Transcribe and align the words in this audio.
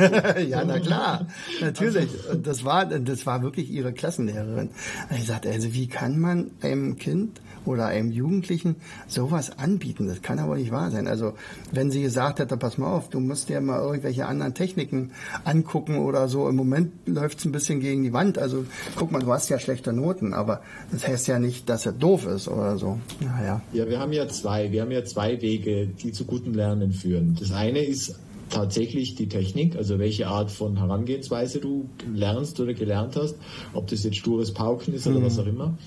ja, 0.48 0.64
na 0.64 0.78
klar, 0.78 1.26
natürlich. 1.60 2.08
Und 2.30 2.46
das 2.46 2.64
war, 2.64 2.86
das 2.86 3.26
war 3.26 3.42
wirklich 3.42 3.70
ihre 3.70 3.92
Klassenlehrerin. 3.92 4.70
Ich 5.16 5.26
sagte, 5.26 5.50
also 5.50 5.74
wie 5.74 5.86
kann 5.86 6.18
man 6.18 6.50
einem 6.62 6.96
Kind 6.96 7.40
oder 7.64 7.86
einem 7.86 8.10
Jugendlichen 8.10 8.76
sowas 9.06 9.58
anbieten? 9.58 10.06
Das 10.06 10.22
kann 10.22 10.38
aber 10.38 10.56
nicht 10.56 10.70
wahr 10.70 10.90
sein. 10.90 11.06
Also 11.06 11.34
wenn 11.72 11.90
sie 11.90 12.02
gesagt 12.02 12.38
hätte, 12.38 12.56
pass 12.56 12.78
mal 12.78 12.92
auf, 12.92 13.10
du 13.10 13.20
musst 13.20 13.48
dir 13.48 13.60
mal 13.60 13.80
irgendwelche 13.80 14.26
anderen 14.26 14.54
Techniken 14.54 15.12
angucken 15.44 15.98
oder 15.98 16.28
so. 16.28 16.48
Im 16.48 16.56
Moment 16.56 16.92
läuft 17.06 17.40
es 17.40 17.44
ein 17.44 17.52
bisschen 17.52 17.80
gegen 17.80 18.02
die 18.02 18.12
Wand. 18.12 18.38
Also 18.38 18.64
guck 18.96 19.12
mal, 19.12 19.20
du 19.20 19.32
hast 19.32 19.48
ja 19.48 19.58
schlechte 19.58 19.92
Noten, 19.92 20.34
aber 20.34 20.62
das 20.92 21.06
heißt 21.06 21.28
ja 21.28 21.38
nicht, 21.38 21.68
dass 21.68 21.86
er 21.86 21.92
doof 21.92 22.26
ist 22.26 22.48
oder 22.48 22.78
so. 22.78 22.98
Naja. 23.20 23.60
Ja, 23.72 23.88
wir 23.88 23.98
haben 23.98 24.12
ja 24.12 24.28
zwei. 24.28 24.72
Wir 24.72 24.82
haben 24.82 24.90
ja 24.90 25.04
zwei 25.04 25.40
Wege, 25.40 25.86
die 25.86 26.12
zu 26.12 26.24
gutem 26.24 26.54
Lernen 26.54 26.92
führen. 26.92 27.36
Das 27.38 27.52
eine 27.52 27.84
ist 27.84 28.18
tatsächlich 28.50 29.14
die 29.14 29.28
Technik, 29.28 29.76
also 29.76 29.98
welche 29.98 30.26
Art 30.28 30.50
von 30.50 30.76
Herangehensweise 30.76 31.60
du 31.60 31.88
lernst 32.12 32.60
oder 32.60 32.74
gelernt 32.74 33.16
hast, 33.16 33.36
ob 33.72 33.86
das 33.88 34.04
jetzt 34.04 34.16
stures 34.16 34.52
Pauken 34.52 34.94
ist 34.94 35.06
oder 35.06 35.20
mhm. 35.20 35.24
was 35.24 35.38
auch 35.38 35.46
immer, 35.46 35.78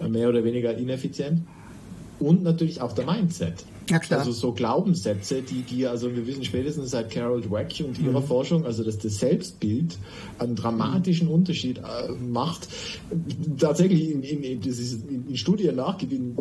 äh, 0.00 0.08
mehr 0.08 0.28
oder 0.28 0.44
weniger 0.44 0.76
ineffizient. 0.76 1.42
Und 2.20 2.42
natürlich 2.42 2.80
auch 2.80 2.92
der 2.92 3.06
Mindset. 3.06 3.64
Ja, 3.90 3.98
klar. 3.98 4.20
Also 4.20 4.32
so 4.32 4.52
Glaubenssätze, 4.52 5.42
die, 5.42 5.62
die, 5.62 5.86
also 5.86 6.14
wir 6.14 6.26
wissen 6.26 6.44
spätestens 6.44 6.90
seit 6.90 7.10
Carol 7.10 7.40
Dweck 7.40 7.82
und 7.86 7.98
ihrer 7.98 8.20
mhm. 8.20 8.26
Forschung, 8.26 8.66
also 8.66 8.84
dass 8.84 8.98
das 8.98 9.18
Selbstbild 9.18 9.96
einen 10.38 10.56
dramatischen 10.56 11.28
Unterschied 11.28 11.78
äh, 11.78 12.12
macht. 12.12 12.68
Tatsächlich 13.58 14.10
in, 14.10 14.22
in, 14.22 14.60
das 14.60 14.78
ist 14.78 15.08
in, 15.08 15.36
Studien 15.36 15.76
nachgewiesen, 15.76 16.36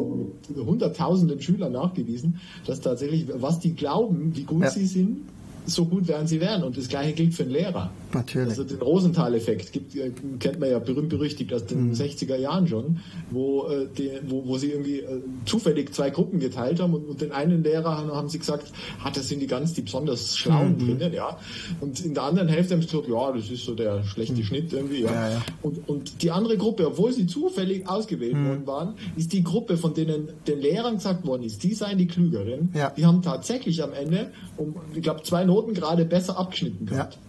hunderttausenden 0.55 1.41
Schülern 1.41 1.71
nachgewiesen, 1.71 2.41
dass 2.65 2.81
tatsächlich, 2.81 3.27
was 3.35 3.59
die 3.59 3.73
glauben, 3.73 4.35
wie 4.35 4.43
gut 4.43 4.63
ja. 4.63 4.71
sie 4.71 4.85
sind, 4.85 5.21
so 5.67 5.85
gut 5.85 6.07
werden 6.07 6.27
sie 6.27 6.41
werden. 6.41 6.63
Und 6.63 6.77
das 6.77 6.87
gleiche 6.87 7.13
gilt 7.13 7.33
für 7.35 7.43
den 7.43 7.51
Lehrer. 7.51 7.91
Natürlich. 8.13 8.49
Also 8.49 8.63
den 8.63 8.81
Rosenthal-Effekt 8.81 9.75
äh, 9.95 10.11
kennt 10.39 10.59
man 10.59 10.71
ja 10.71 10.79
berühmt 10.79 11.09
berüchtigt 11.09 11.53
aus 11.53 11.65
den 11.65 11.89
mhm. 11.89 11.93
60er 11.93 12.37
Jahren 12.37 12.67
schon, 12.67 12.99
wo, 13.29 13.67
äh, 13.67 13.87
die, 13.97 14.11
wo, 14.27 14.47
wo 14.47 14.57
sie 14.57 14.71
irgendwie 14.71 14.99
äh, 14.99 15.21
zufällig 15.45 15.93
zwei 15.93 16.09
Gruppen 16.09 16.39
geteilt 16.39 16.79
haben 16.79 16.93
und, 16.93 17.07
und 17.07 17.21
den 17.21 17.31
einen 17.31 17.63
Lehrer 17.63 17.97
haben, 17.97 18.11
haben 18.11 18.29
sie 18.29 18.39
gesagt, 18.39 18.71
ah, 19.03 19.11
das 19.11 19.27
sind 19.27 19.41
die 19.41 19.47
ganz 19.47 19.73
die 19.73 19.81
besonders 19.81 20.37
Schlauen 20.37 20.73
mhm. 20.73 20.79
drinnen, 20.79 21.13
ja. 21.13 21.37
Und 21.81 22.03
in 22.03 22.13
der 22.13 22.23
anderen 22.23 22.47
Hälfte 22.47 22.73
haben 22.73 22.81
sie 22.81 22.87
gesagt, 22.87 23.09
ja, 23.09 23.31
das 23.33 23.49
ist 23.49 23.65
so 23.65 23.75
der 23.75 24.03
schlechte 24.03 24.35
mhm. 24.35 24.43
Schnitt 24.43 24.71
irgendwie, 24.71 25.01
ja. 25.01 25.11
ja, 25.11 25.29
ja. 25.31 25.41
Und, 25.61 25.87
und 25.89 26.23
die 26.23 26.31
andere 26.31 26.57
Gruppe, 26.57 26.87
obwohl 26.87 27.11
sie 27.11 27.27
zufällig 27.27 27.87
ausgewählt 27.87 28.35
mhm. 28.35 28.47
worden 28.47 28.67
waren, 28.67 28.93
ist 29.17 29.33
die 29.33 29.43
Gruppe, 29.43 29.77
von 29.77 29.93
denen 29.93 30.29
den 30.47 30.61
Lehrern 30.61 30.95
gesagt 30.95 31.27
worden 31.27 31.43
ist, 31.43 31.61
die 31.63 31.73
seien 31.73 31.97
die 31.97 32.07
Klügeren, 32.07 32.69
ja. 32.73 32.91
die 32.91 33.05
haben 33.05 33.21
tatsächlich 33.21 33.83
am 33.83 33.91
Ende 33.93 34.31
um, 34.55 34.75
ich 34.95 35.01
glaube, 35.01 35.23
zwei 35.23 35.43
Noten 35.43 35.56
Noten 35.57 35.73
gerade 35.73 36.05
besser 36.05 36.37
abgeschnitten 36.37 36.85
gehabt. 36.85 37.15
Ja. 37.15 37.19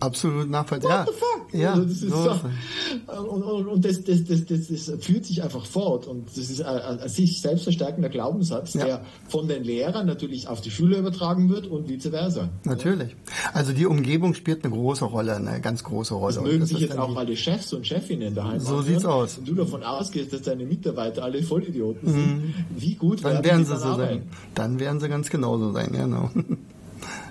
Absolut 0.00 0.50
nachvollziehbar. 0.50 1.06
Ja, 1.52 1.74
also 1.74 1.84
das 1.84 2.02
ist 2.02 2.10
so. 2.10 2.24
so. 2.24 3.20
Und, 3.22 3.42
und, 3.44 3.66
und 3.68 3.84
das, 3.84 4.02
das, 4.02 4.24
das, 4.24 4.46
das, 4.46 4.66
das 4.66 5.04
führt 5.04 5.24
sich 5.24 5.44
einfach 5.44 5.64
fort. 5.64 6.08
Und 6.08 6.26
das 6.26 6.50
ist 6.50 6.60
ein, 6.60 6.98
ein 6.98 7.08
sich 7.08 7.40
selbst 7.40 7.62
verstärkender 7.62 8.08
Glaubenssatz, 8.08 8.74
ja. 8.74 8.84
der 8.84 9.04
von 9.28 9.46
den 9.46 9.62
Lehrern 9.62 10.06
natürlich 10.06 10.48
auf 10.48 10.60
die 10.60 10.72
Schüler 10.72 10.98
übertragen 10.98 11.50
wird 11.50 11.68
und 11.68 11.88
vice 11.88 12.08
versa. 12.08 12.48
Natürlich. 12.64 13.14
Also 13.52 13.72
die 13.72 13.86
Umgebung 13.86 14.34
spielt 14.34 14.64
eine 14.64 14.74
große 14.74 15.04
Rolle, 15.04 15.36
eine 15.36 15.60
ganz 15.60 15.84
große 15.84 16.14
Rolle. 16.14 16.34
Das 16.34 16.42
mögen 16.42 16.60
das 16.60 16.70
sich 16.70 16.80
jetzt 16.80 16.98
auch 16.98 17.14
alle 17.14 17.36
Chefs 17.36 17.72
und 17.72 17.86
Chefinnen 17.86 18.34
daheim 18.34 18.58
So 18.58 18.76
machen. 18.76 18.86
sieht's 18.86 19.04
aus. 19.04 19.38
Und 19.38 19.46
du 19.46 19.54
davon 19.54 19.84
ausgehst, 19.84 20.32
dass 20.32 20.42
deine 20.42 20.64
Mitarbeiter 20.64 21.22
alle 21.22 21.44
Vollidioten 21.44 22.08
sind. 22.08 22.36
Mhm. 22.38 22.54
Wie 22.76 22.94
gut 22.94 23.22
dann 23.22 23.34
werden, 23.34 23.44
werden 23.44 23.66
sie 23.66 23.76
so 23.76 23.84
arbeiten? 23.84 24.18
sein. 24.18 24.28
Dann 24.56 24.80
werden 24.80 24.98
sie 24.98 25.08
ganz 25.08 25.30
genauso 25.30 25.70
sein, 25.70 25.92
genau. 25.92 26.30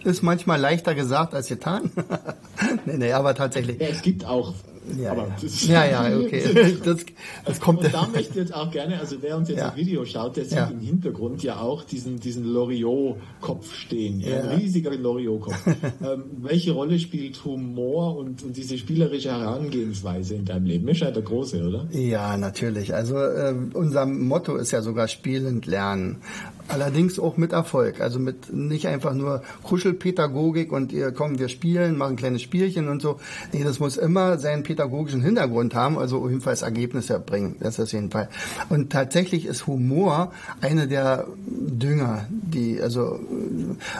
Ist 0.04 0.24
manchmal 0.24 0.60
leichter 0.60 0.96
gesagt 0.96 1.34
als 1.34 1.48
getan. 1.48 1.92
nee, 2.86 2.98
nee, 2.98 3.12
aber 3.14 3.36
tatsächlich. 3.36 3.80
Ja, 3.80 3.88
es 3.88 4.02
gibt 4.02 4.26
auch 4.26 4.54
ja, 5.00 5.12
aber 5.12 5.28
ja. 5.42 5.86
ja, 5.86 6.10
ja, 6.10 6.18
okay. 6.18 6.78
Das, 6.84 7.06
das 7.46 7.60
kommt. 7.60 7.84
Und 7.84 7.94
da 7.94 8.08
möchte 8.08 8.32
ich 8.32 8.36
jetzt 8.36 8.54
auch 8.54 8.72
gerne, 8.72 9.00
also 9.00 9.18
wer 9.22 9.38
uns 9.38 9.50
jetzt 9.50 9.60
ja. 9.60 9.68
das 9.68 9.76
Video 9.76 10.06
schaut, 10.06 10.38
der 10.38 10.46
sieht 10.46 10.58
ja. 10.58 10.66
im 10.66 10.80
Hintergrund 10.80 11.44
ja 11.44 11.60
auch 11.60 11.84
diesen, 11.84 12.20
diesen 12.20 12.46
Loriot-Kopf 12.46 13.74
stehen. 13.74 14.20
Ja. 14.20 14.42
Ein 14.42 14.60
riesiger 14.60 14.92
Loriot-Kopf. 14.92 15.56
ähm, 16.04 16.24
welche 16.42 16.72
Rolle 16.72 17.00
spielt 17.00 17.44
Humor 17.46 18.18
und, 18.18 18.44
und 18.44 18.58
diese 18.58 18.78
spielerische 18.78 19.32
Herangehensweise 19.32 20.36
in 20.36 20.46
deinem 20.46 20.66
Leben? 20.66 20.86
Mir 20.86 20.96
scheint 20.96 21.16
der 21.16 21.24
große, 21.24 21.64
oder? 21.64 21.88
Ja, 21.92 22.38
natürlich. 22.38 22.94
Also 22.94 23.18
äh, 23.18 23.54
unser 23.74 24.06
Motto 24.06 24.56
ist 24.56 24.72
ja 24.72 24.82
sogar 24.82 25.08
spielend 25.08 25.66
lernen. 25.68 26.22
Allerdings 26.68 27.20
auch 27.20 27.38
mit 27.38 27.52
Erfolg. 27.52 28.02
Also 28.02 28.20
mit 28.20 28.54
nicht 28.54 28.88
einfach 28.88 29.14
nur 29.14 29.42
Kuschelpädagogik 29.64 30.72
und 30.72 30.92
ihr 30.92 31.12
kommen, 31.12 31.40
wir 31.40 31.50
spielen, 31.50 31.98
machen 31.98 32.16
kleine 32.16 32.40
Spielchen 32.40 32.88
und 32.88 33.02
so. 33.02 33.20
Nee, 33.52 33.64
das 33.64 33.80
muss 33.80 33.98
immer 33.98 34.38
seinen 34.38 34.64
pädagogischen 34.64 35.22
Hintergrund 35.22 35.76
haben, 35.76 35.98
also 35.98 36.28
jedenfalls 36.28 36.62
Ergebnisse 36.62 37.20
bringen. 37.20 37.56
Das 37.60 37.80
ist 37.80 37.92
jeden 37.92 38.12
Fall. 38.12 38.30
Und 38.70 38.92
tatsächlich 38.92 39.46
ist 39.46 39.68
Humor 39.68 40.32
eine 40.62 40.88
der 40.88 41.28
Dünger, 41.48 42.26
die, 42.30 42.82
also, 42.82 43.20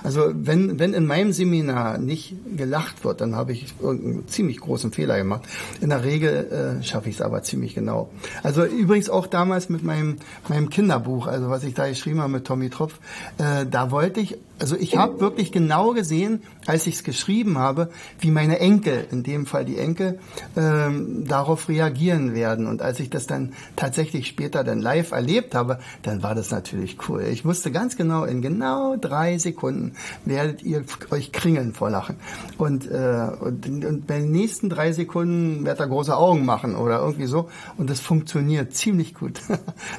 also 0.04 0.32
wenn, 0.34 0.80
wenn 0.80 0.94
in 0.94 1.06
meinem 1.06 1.32
Seminar 1.32 1.98
nicht 1.98 2.36
gelacht 2.56 3.04
wird, 3.04 3.22
dann 3.22 3.36
habe 3.36 3.52
ich 3.52 3.74
einen 3.84 4.28
ziemlich 4.28 4.60
großen 4.60 4.92
Fehler 4.92 5.18
gemacht. 5.18 5.44
In 5.82 5.90
der 5.90 6.04
Regel 6.04 6.80
äh, 6.80 6.84
schaffe 6.84 7.10
ich 7.10 7.16
es 7.16 7.22
aber 7.22 7.44
ziemlich 7.44 7.76
genau. 7.76 8.10
Also 8.44 8.66
übrigens 8.66 9.10
auch 9.10 9.28
damals 9.28 9.70
mit 9.70 9.84
meinem, 9.84 10.18
meinem 10.48 10.70
Kinderbuch, 10.70 11.28
also 11.28 11.50
was 11.50 11.64
ich 11.64 11.74
da 11.74 11.88
geschrieben 11.88 12.22
habe 12.22 12.32
mit 12.32 12.46
Tommy 12.52 12.70
Tropf, 12.70 13.00
äh, 13.38 13.66
da 13.66 13.92
wollte 13.92 14.20
ich, 14.20 14.38
also 14.60 14.76
ich 14.76 14.98
habe 14.98 15.22
wirklich 15.22 15.54
genau 15.54 15.94
gesehen, 15.94 16.42
als 16.68 16.86
ich 16.86 16.96
es 16.96 17.04
geschrieben 17.06 17.58
habe, 17.58 17.90
wie 18.20 18.30
meine 18.30 18.60
Enkel, 18.60 19.08
in 19.10 19.24
dem 19.24 19.46
Fall 19.46 19.64
die 19.64 19.78
Enkel, 19.78 20.20
ähm, 20.58 21.26
darauf 21.26 21.70
reagieren 21.70 22.36
werden. 22.36 22.68
Und 22.68 22.82
als 22.82 23.00
ich 23.00 23.10
das 23.10 23.26
dann 23.26 23.54
tatsächlich 23.78 24.28
später 24.28 24.66
dann 24.66 24.82
live 24.82 25.12
erlebt 25.12 25.56
habe, 25.56 25.80
dann 26.04 26.24
war 26.24 26.36
das 26.36 26.52
natürlich 26.52 26.98
cool. 27.08 27.24
Ich 27.32 27.46
wusste 27.46 27.72
ganz 27.72 27.96
genau, 27.96 28.26
in 28.26 28.42
genau 28.42 28.98
drei 28.98 29.38
Sekunden 29.38 29.94
werdet 30.26 30.62
ihr 30.64 30.84
euch 31.10 31.32
kringeln 31.32 31.74
vor 31.74 31.90
Lachen. 31.90 32.18
Und, 32.58 32.92
äh, 32.92 33.30
und, 33.40 33.66
und 33.66 34.08
bei 34.08 34.20
den 34.20 34.32
nächsten 34.32 34.70
drei 34.70 34.92
Sekunden 34.92 35.64
werdet 35.64 35.80
ihr 35.80 35.88
große 35.88 36.18
Augen 36.18 36.46
machen 36.46 36.76
oder 36.76 37.00
irgendwie 37.00 37.28
so. 37.28 37.50
Und 37.78 37.90
das 37.90 38.02
funktioniert 38.02 38.76
ziemlich 38.76 39.14
gut. 39.14 39.40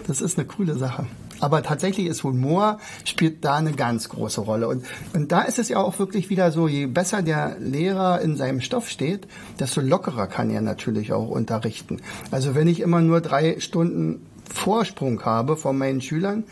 Das 0.06 0.20
ist 0.20 0.38
eine 0.38 0.46
coole 0.46 0.76
Sache. 0.76 1.06
Aber 1.42 1.64
tatsächlich 1.64 2.06
ist 2.06 2.22
Humor, 2.22 2.78
spielt 3.04 3.44
da 3.44 3.56
eine 3.56 3.72
ganz 3.72 4.08
große 4.08 4.42
Rolle. 4.42 4.68
Und, 4.68 4.84
und 5.12 5.32
da 5.32 5.42
ist 5.42 5.58
es 5.58 5.68
ja 5.68 5.78
auch 5.78 5.98
wirklich 5.98 6.30
wieder 6.30 6.52
so, 6.52 6.68
je 6.68 6.86
besser 6.86 7.20
der 7.20 7.56
Lehrer 7.58 8.20
in 8.20 8.36
seinem 8.36 8.60
Stoff 8.60 8.88
steht, 8.88 9.26
desto 9.58 9.80
lockerer 9.80 10.28
kann 10.28 10.50
er 10.50 10.60
natürlich 10.60 11.12
auch 11.12 11.28
unterrichten. 11.28 12.00
Also 12.30 12.54
wenn 12.54 12.68
ich 12.68 12.78
immer 12.78 13.00
nur 13.00 13.20
drei 13.20 13.58
Stunden 13.58 14.24
Vorsprung 14.52 15.24
habe 15.24 15.56
von 15.56 15.76
meinen 15.76 16.00
Schülern, 16.00 16.44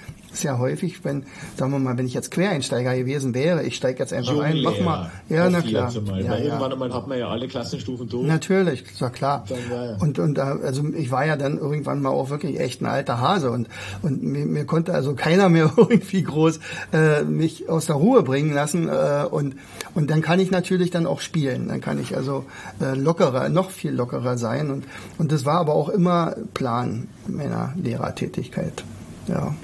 ja 0.43 0.59
häufig, 0.59 1.05
wenn, 1.05 1.25
sagen 1.57 1.73
wir 1.73 1.79
mal, 1.79 1.99
wenn 1.99 2.07
ich 2.07 2.15
jetzt 2.15 2.31
Quereinsteiger 2.31 2.97
gewesen 2.97 3.35
wäre, 3.35 3.63
ich 3.65 3.77
steige 3.77 3.99
jetzt 3.99 4.13
einfach 4.13 4.39
ein, 4.41 4.63
mach 4.63 4.79
mal. 4.81 5.11
Ja, 5.29 5.51
na 5.51 5.61
klar. 5.61 5.93
Ja, 5.93 6.19
ja. 6.19 6.37
Irgendwann 6.37 6.73
einmal 6.73 6.93
hat 6.93 7.07
man 7.07 7.19
ja 7.19 7.29
alle 7.29 7.49
Klassenstufen 7.49 8.09
durch. 8.09 8.27
Natürlich, 8.27 8.85
ist 8.85 9.01
ja 9.01 9.11
klar. 9.11 9.45
Dann, 9.49 9.59
ja, 9.71 9.97
und, 9.97 10.19
und 10.19 10.39
also 10.39 10.85
ich 10.95 11.11
war 11.11 11.27
ja 11.27 11.37
dann 11.37 11.59
irgendwann 11.59 12.01
mal 12.01 12.11
auch 12.11 12.31
wirklich 12.31 12.61
echt 12.61 12.81
ein 12.81 12.87
alter 12.87 13.21
Hase 13.21 13.51
und, 13.51 13.69
und 14.03 14.23
mir, 14.23 14.47
mir 14.47 14.65
konnte 14.65 14.95
also 14.95 15.15
keiner 15.15 15.49
mehr 15.49 15.73
irgendwie 15.77 16.23
groß 16.23 16.61
äh, 16.93 17.23
mich 17.25 17.69
aus 17.69 17.87
der 17.87 17.97
Ruhe 17.97 18.23
bringen 18.23 18.53
lassen. 18.53 18.89
Äh, 18.89 19.27
und, 19.31 19.57
und 19.95 20.11
dann 20.11 20.23
kann 20.23 20.41
ich 20.41 20.51
natürlich 20.51 20.91
dann 20.91 21.07
auch 21.07 21.21
spielen. 21.21 21.69
Dann 21.69 21.81
kann 21.81 22.01
ich 22.01 22.17
also 22.17 22.45
äh, 22.81 22.95
lockerer, 22.95 23.49
noch 23.49 23.71
viel 23.71 23.93
lockerer 23.93 24.39
sein. 24.39 24.71
Und, 24.71 24.85
und 25.19 25.33
das 25.33 25.45
war 25.45 25.59
aber 25.61 25.75
auch 25.75 25.89
immer 25.89 26.37
Plan 26.55 27.09
meiner 27.27 27.75
Lehrertätigkeit. 27.83 28.85
Ja. 29.27 29.55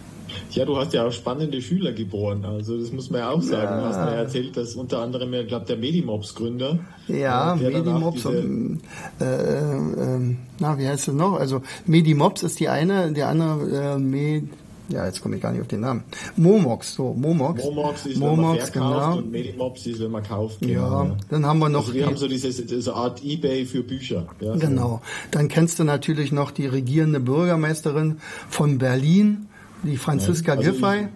Ja, 0.51 0.65
du 0.65 0.77
hast 0.77 0.93
ja 0.93 1.07
auch 1.07 1.13
spannende 1.13 1.61
Schüler 1.61 1.93
geboren, 1.93 2.45
also 2.45 2.79
das 2.79 2.93
muss 2.93 3.11
man 3.11 3.21
ja 3.21 3.31
auch 3.31 3.43
sagen. 3.43 3.79
Ja. 3.79 3.81
Du 3.81 3.87
hast 3.87 4.11
mir 4.11 4.17
erzählt, 4.17 4.57
dass 4.57 4.75
unter 4.75 5.01
anderem, 5.01 5.33
ich 5.35 5.49
glaube, 5.49 5.67
der 5.67 5.77
Medimobs-Gründer. 5.77 6.79
Ja, 7.09 7.55
äh, 7.55 7.71
Medimobs, 7.71 8.25
und, 8.27 8.81
äh, 9.21 9.25
äh, 9.25 10.37
na, 10.59 10.79
wie 10.79 10.89
heißt 10.89 11.09
es 11.09 11.15
noch? 11.15 11.35
Also 11.35 11.63
Medimobs 11.87 12.43
ist 12.43 12.61
die 12.61 12.69
eine, 12.69 13.13
der 13.13 13.29
andere 13.29 13.95
äh, 13.95 13.99
Med 13.99 14.49
ja, 14.89 15.05
jetzt 15.07 15.21
komme 15.23 15.37
ich 15.37 15.43
gar 15.43 15.53
nicht 15.53 15.61
auf 15.61 15.69
den 15.69 15.81
Namen. 15.81 16.05
Momox, 16.37 16.95
so, 16.95 17.13
Momox. 17.15 17.65
Momox 17.65 18.07
ist, 18.07 18.19
Momox, 18.19 18.37
wenn 18.39 18.45
man 18.47 18.57
verkauft 18.59 18.73
genau. 18.73 19.17
und 19.19 19.31
Medimops 19.31 19.87
ist, 19.87 20.01
wenn 20.01 20.11
man 20.11 20.23
kauft. 20.23 20.65
Ja, 20.65 21.03
Genau, 21.03 21.17
dann 21.29 21.47
haben 21.47 21.59
wir 21.59 21.69
noch 21.69 21.81
Also 21.81 21.95
wir 21.95 22.03
die- 22.03 22.07
haben 22.07 22.17
so 22.17 22.29
diese, 22.29 22.51
diese 22.65 22.95
Art 22.95 23.23
Ebay 23.25 23.65
für 23.67 23.83
Bücher. 23.83 24.27
Ja. 24.41 24.55
Genau. 24.57 25.01
Dann 25.31 25.49
kennst 25.49 25.79
du 25.79 25.85
natürlich 25.85 26.33
noch 26.33 26.51
die 26.51 26.67
regierende 26.67 27.21
Bürgermeisterin 27.21 28.19
von 28.49 28.79
Berlin, 28.79 29.47
die 29.83 29.97
Franziska 29.97 30.53
Ja, 30.55 30.59
also 30.59 30.73
Giffey. 30.73 31.09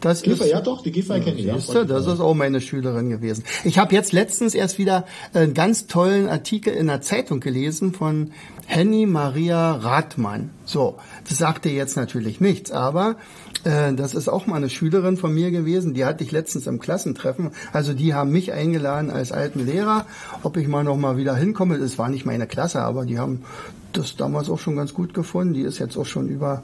Das 0.00 0.22
Giffey, 0.22 0.44
ist, 0.44 0.50
ja 0.50 0.60
doch, 0.60 0.82
die 0.82 0.92
Giffey 0.92 1.20
kenne 1.20 1.38
ich. 1.38 1.46
Ja, 1.46 1.54
Siehst 1.54 1.74
du, 1.74 1.84
das 1.84 2.06
ist 2.06 2.20
auch 2.20 2.34
meine 2.34 2.60
Schülerin 2.60 3.08
gewesen. 3.10 3.44
Ich 3.64 3.78
habe 3.78 3.94
jetzt 3.94 4.12
letztens 4.12 4.54
erst 4.54 4.78
wieder 4.78 5.06
einen 5.32 5.54
ganz 5.54 5.86
tollen 5.86 6.28
Artikel 6.28 6.72
in 6.74 6.86
der 6.86 7.00
Zeitung 7.00 7.40
gelesen 7.40 7.92
von 7.92 8.32
Henny 8.66 9.06
Maria 9.06 9.72
Rathmann. 9.72 10.50
So, 10.64 10.96
das 11.28 11.38
sagte 11.38 11.70
jetzt 11.70 11.96
natürlich 11.96 12.40
nichts, 12.40 12.72
aber 12.72 13.16
äh, 13.64 13.94
das 13.94 14.14
ist 14.14 14.28
auch 14.28 14.46
mal 14.46 14.56
eine 14.56 14.68
Schülerin 14.68 15.16
von 15.16 15.32
mir 15.32 15.50
gewesen. 15.50 15.94
Die 15.94 16.04
hatte 16.04 16.24
ich 16.24 16.32
letztens 16.32 16.66
im 16.66 16.78
Klassentreffen. 16.78 17.52
Also 17.72 17.94
die 17.94 18.12
haben 18.12 18.30
mich 18.32 18.52
eingeladen 18.52 19.10
als 19.10 19.32
alten 19.32 19.64
Lehrer, 19.64 20.06
ob 20.42 20.56
ich 20.56 20.68
mal 20.68 20.84
noch 20.84 20.96
mal 20.96 21.16
wieder 21.16 21.34
hinkomme. 21.34 21.78
Das 21.78 21.98
war 21.98 22.08
nicht 22.08 22.26
meine 22.26 22.46
Klasse, 22.46 22.82
aber 22.82 23.06
die 23.06 23.18
haben 23.18 23.42
das 23.92 24.16
damals 24.16 24.50
auch 24.50 24.58
schon 24.58 24.76
ganz 24.76 24.94
gut 24.94 25.14
gefunden. 25.14 25.54
Die 25.54 25.62
ist 25.62 25.78
jetzt 25.78 25.96
auch 25.96 26.06
schon 26.06 26.28
über 26.28 26.62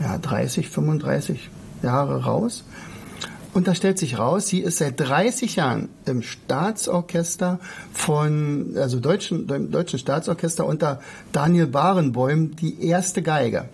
ja, 0.00 0.18
30, 0.18 0.68
35 0.68 1.50
Jahre 1.82 2.24
raus. 2.24 2.64
Und 3.54 3.66
da 3.66 3.74
stellt 3.74 3.98
sich 3.98 4.18
raus, 4.18 4.48
sie 4.48 4.60
ist 4.60 4.78
seit 4.78 5.00
30 5.00 5.56
Jahren 5.56 5.88
im 6.04 6.20
Staatsorchester 6.20 7.58
von, 7.90 8.74
also 8.76 9.00
deutschen, 9.00 9.46
dem 9.46 9.70
deutschen 9.70 9.98
Staatsorchester 9.98 10.66
unter 10.66 11.00
Daniel 11.32 11.66
Barenboim 11.66 12.54
die 12.54 12.86
erste 12.86 13.22
Geige. 13.22 13.66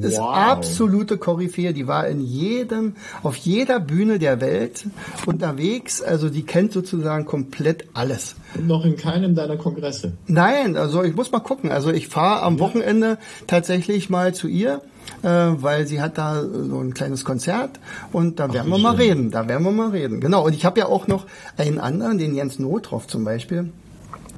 Ist 0.00 0.18
Wow. 0.18 0.34
absolute 0.34 1.16
Koryphäe, 1.18 1.72
die 1.72 1.86
war 1.86 2.08
in 2.08 2.20
jedem, 2.20 2.94
auf 3.22 3.36
jeder 3.36 3.80
Bühne 3.80 4.18
der 4.18 4.40
Welt 4.40 4.86
unterwegs, 5.26 6.02
also 6.02 6.28
die 6.28 6.42
kennt 6.42 6.72
sozusagen 6.72 7.24
komplett 7.24 7.84
alles. 7.92 8.34
Noch 8.58 8.84
in 8.84 8.96
keinem 8.96 9.34
deiner 9.34 9.56
Kongresse. 9.56 10.12
Nein, 10.26 10.76
also 10.76 11.02
ich 11.02 11.14
muss 11.14 11.30
mal 11.32 11.40
gucken. 11.40 11.70
Also 11.70 11.90
ich 11.90 12.08
fahre 12.08 12.42
am 12.42 12.58
Wochenende 12.58 13.18
tatsächlich 13.46 14.10
mal 14.10 14.34
zu 14.34 14.48
ihr, 14.48 14.80
äh, 15.24 15.62
weil 15.62 15.86
sie 15.86 16.00
hat 16.00 16.18
da 16.18 16.42
so 16.42 16.80
ein 16.80 16.92
kleines 16.94 17.24
Konzert 17.24 17.80
und 18.12 18.38
da 18.38 18.52
werden 18.52 18.66
wie 18.68 18.72
wir 18.72 18.78
mal 18.78 18.96
schön. 18.96 19.00
reden. 19.00 19.30
Da 19.30 19.48
werden 19.48 19.64
wir 19.64 19.72
mal 19.72 19.90
reden. 19.90 20.20
Genau. 20.20 20.44
Und 20.44 20.54
ich 20.54 20.64
habe 20.64 20.78
ja 20.78 20.86
auch 20.86 21.06
noch 21.06 21.26
einen 21.56 21.78
anderen, 21.78 22.18
den 22.18 22.34
Jens 22.34 22.58
Notroff 22.58 23.06
zum 23.06 23.24
Beispiel. 23.24 23.72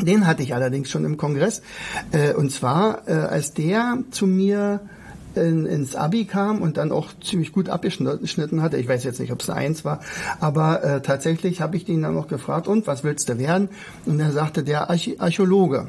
Den 0.00 0.26
hatte 0.26 0.42
ich 0.42 0.54
allerdings 0.54 0.90
schon 0.90 1.04
im 1.04 1.16
Kongress. 1.16 1.62
Äh, 2.12 2.34
und 2.34 2.52
zwar, 2.52 3.08
äh, 3.08 3.12
als 3.12 3.52
der 3.52 3.98
zu 4.10 4.26
mir 4.26 4.80
in, 5.34 5.66
ins 5.66 5.96
Abi 5.96 6.24
kam 6.24 6.62
und 6.62 6.76
dann 6.76 6.92
auch 6.92 7.08
ziemlich 7.22 7.52
gut 7.52 7.68
abgeschnitten 7.68 8.62
hatte. 8.62 8.76
Ich 8.76 8.88
weiß 8.88 9.04
jetzt 9.04 9.20
nicht, 9.20 9.32
ob 9.32 9.42
es 9.42 9.50
eine 9.50 9.60
Eins 9.60 9.84
war, 9.84 10.00
aber 10.40 10.82
äh, 10.82 11.02
tatsächlich 11.02 11.60
habe 11.60 11.76
ich 11.76 11.84
den 11.84 12.02
dann 12.02 12.14
noch 12.14 12.28
gefragt, 12.28 12.68
und 12.68 12.86
was 12.86 13.04
willst 13.04 13.28
du 13.28 13.38
werden? 13.38 13.68
Und 14.06 14.20
er 14.20 14.32
sagte, 14.32 14.62
der 14.62 14.88
Archi 14.88 15.16
Archäologe. 15.18 15.88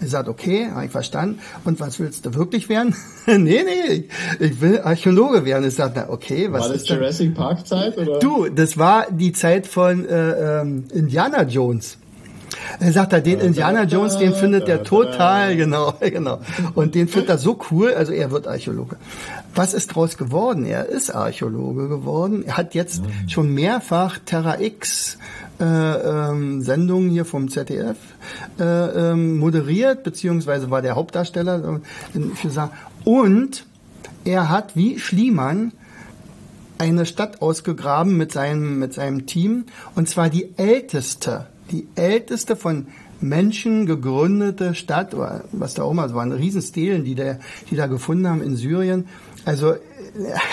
Er 0.00 0.06
sagt, 0.08 0.28
okay, 0.28 0.70
habe 0.70 0.86
ich 0.86 0.90
verstanden. 0.90 1.40
Und 1.64 1.78
was 1.78 2.00
willst 2.00 2.24
du 2.24 2.34
wirklich 2.34 2.68
werden? 2.68 2.94
nee, 3.26 3.62
nee, 3.64 4.08
ich, 4.38 4.60
will 4.60 4.80
Archäologe 4.80 5.44
werden. 5.44 5.66
Ich 5.68 5.74
sagte, 5.74 6.04
na, 6.06 6.12
okay, 6.12 6.50
was 6.50 6.62
War 6.62 6.68
das 6.68 6.76
ist 6.78 6.90
denn? 6.90 6.96
Jurassic 6.98 7.34
Park 7.34 7.66
Zeit 7.66 7.98
oder? 7.98 8.18
Du, 8.18 8.48
das 8.48 8.78
war 8.78 9.06
die 9.10 9.32
Zeit 9.32 9.66
von 9.66 10.08
äh, 10.08 10.60
ähm, 10.60 10.84
Indiana 10.92 11.42
Jones. 11.42 11.98
Er 12.78 12.92
sagt 12.92 13.12
er, 13.12 13.20
den 13.20 13.40
Indiana 13.40 13.84
Jones, 13.84 14.16
den 14.16 14.34
findet 14.34 14.68
er 14.68 14.82
total, 14.82 15.56
genau, 15.56 15.94
genau. 16.00 16.40
Und 16.74 16.94
den 16.94 17.08
findet 17.08 17.30
er 17.30 17.38
so 17.38 17.58
cool, 17.70 17.92
also 17.94 18.12
er 18.12 18.30
wird 18.30 18.46
Archäologe. 18.46 18.96
Was 19.54 19.74
ist 19.74 19.88
draus 19.88 20.16
geworden? 20.16 20.64
Er 20.64 20.86
ist 20.86 21.10
Archäologe 21.10 21.88
geworden. 21.88 22.44
Er 22.46 22.56
hat 22.56 22.74
jetzt 22.74 23.02
schon 23.28 23.52
mehrfach 23.52 24.18
Terra 24.24 24.60
X 24.60 25.18
ähm, 25.64 26.62
Sendungen 26.62 27.10
hier 27.10 27.24
vom 27.24 27.48
ZDF 27.48 27.96
äh, 28.58 28.64
ähm, 28.64 29.38
moderiert, 29.38 30.02
beziehungsweise 30.02 30.70
war 30.70 30.82
der 30.82 30.96
Hauptdarsteller 30.96 31.80
äh, 32.14 32.20
für 32.34 32.50
Sa 32.50 32.72
und 33.04 33.66
er 34.24 34.48
hat 34.48 34.76
wie 34.76 34.98
Schliemann 34.98 35.72
eine 36.78 37.04
Stadt 37.04 37.42
ausgegraben 37.42 38.16
mit 38.16 38.32
seinem, 38.32 38.78
mit 38.78 38.94
seinem 38.94 39.26
Team. 39.26 39.66
Und 39.94 40.08
zwar 40.08 40.30
die 40.30 40.56
älteste, 40.56 41.46
die 41.70 41.86
älteste 41.94 42.56
von 42.56 42.86
Menschen 43.20 43.84
gegründete 43.84 44.74
Stadt, 44.74 45.14
was 45.52 45.74
da 45.74 45.82
auch 45.82 46.04
es 46.04 46.14
waren 46.14 46.32
Riesenstelen, 46.32 47.04
die, 47.04 47.14
der, 47.14 47.38
die 47.70 47.76
da 47.76 47.86
gefunden 47.86 48.26
haben 48.26 48.42
in 48.42 48.56
Syrien. 48.56 49.06
Also 49.44 49.72
äh, 49.72 49.78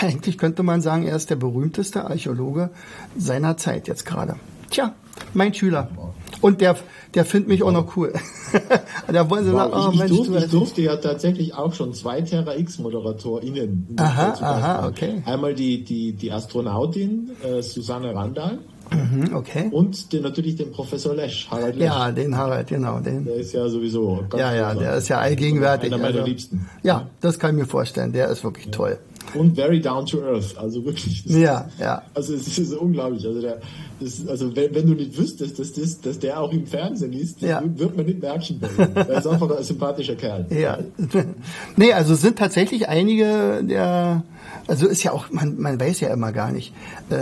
eigentlich 0.00 0.36
könnte 0.36 0.62
man 0.62 0.82
sagen, 0.82 1.04
er 1.04 1.16
ist 1.16 1.30
der 1.30 1.36
berühmteste 1.36 2.04
Archäologe 2.04 2.70
seiner 3.16 3.56
Zeit 3.56 3.88
jetzt 3.88 4.04
gerade. 4.04 4.36
Tja, 4.70 4.94
mein 5.34 5.54
Schüler. 5.54 5.88
Und 6.40 6.60
der, 6.60 6.76
der 7.14 7.24
findet 7.24 7.48
mich 7.48 7.62
auch 7.62 7.72
noch 7.72 7.96
cool. 7.96 8.12
da 9.12 9.28
wollen 9.28 9.44
sie 9.44 9.50
sagen, 9.50 9.72
oh 9.72 9.76
Wow, 9.76 9.88
ich, 9.88 9.94
ich, 9.94 9.98
Mensch, 9.98 10.12
durfte, 10.12 10.32
du 10.32 10.38
ich 10.38 10.50
durfte 10.50 10.82
ja 10.82 10.96
tatsächlich 10.96 11.54
auch 11.54 11.74
schon 11.74 11.94
zwei 11.94 12.20
Terra 12.20 12.56
X 12.56 12.78
ModeratorInnen. 12.78 13.96
Aha, 13.96 14.34
aha, 14.40 14.88
okay. 14.88 15.22
Einmal 15.24 15.54
die, 15.54 15.82
die, 15.82 16.12
die 16.12 16.30
Astronautin 16.30 17.30
äh, 17.42 17.62
Susanne 17.62 18.14
Randall 18.14 18.60
Mhm, 18.90 19.34
okay. 19.34 19.68
und 19.70 20.12
den, 20.12 20.22
natürlich 20.22 20.56
den 20.56 20.72
Professor 20.72 21.14
Lesch, 21.14 21.48
Harald 21.50 21.76
Lesch. 21.76 21.86
Ja, 21.86 22.10
den 22.10 22.36
Harald, 22.36 22.68
genau, 22.68 23.00
den. 23.00 23.24
Der 23.24 23.36
ist 23.36 23.52
ja 23.52 23.68
sowieso 23.68 24.24
ganz 24.28 24.40
Ja, 24.40 24.54
ja, 24.54 24.74
der 24.74 24.94
ist 24.94 25.08
ja 25.08 25.18
allgegenwärtig. 25.18 25.92
Einer 25.92 26.02
meiner 26.02 26.16
also. 26.16 26.26
Liebsten. 26.26 26.66
Ja, 26.82 27.08
das 27.20 27.38
kann 27.38 27.50
ich 27.50 27.62
mir 27.62 27.66
vorstellen. 27.66 28.12
Der 28.12 28.28
ist 28.28 28.44
wirklich 28.44 28.70
toll. 28.70 28.98
Und 29.34 29.56
very 29.56 29.80
down 29.80 30.06
to 30.06 30.22
earth, 30.22 30.56
also 30.58 30.84
wirklich. 30.84 31.24
Ja, 31.26 31.68
ja. 31.78 32.02
Also 32.14 32.34
es 32.34 32.58
ist 32.58 32.72
unglaublich. 32.74 33.26
Also, 33.26 33.40
der, 33.40 33.58
das, 34.00 34.26
also 34.28 34.54
wenn, 34.56 34.74
wenn 34.74 34.86
du 34.86 34.94
nicht 34.94 35.18
wüsstest, 35.18 35.58
dass, 35.58 35.72
das, 35.72 36.00
dass 36.00 36.18
der 36.18 36.40
auch 36.40 36.52
im 36.52 36.66
Fernsehen 36.66 37.12
ist, 37.12 37.40
Ja. 37.42 37.62
wird 37.64 37.96
man 37.96 38.06
nicht 38.06 38.20
merken. 38.20 38.60
Er 38.94 39.18
ist 39.18 39.26
einfach 39.26 39.50
ein 39.56 39.62
sympathischer 39.64 40.14
Kerl. 40.14 40.46
Ja. 40.50 40.78
nee, 41.76 41.92
also 41.92 42.14
es 42.14 42.20
sind 42.22 42.38
tatsächlich 42.38 42.88
einige 42.88 43.62
der, 43.64 44.22
also 44.66 44.86
ist 44.86 45.02
ja 45.02 45.12
auch, 45.12 45.30
man, 45.30 45.58
man 45.58 45.80
weiß 45.80 46.00
ja 46.00 46.08
immer 46.12 46.32
gar 46.32 46.50
nicht, 46.52 46.72
äh, 47.10 47.14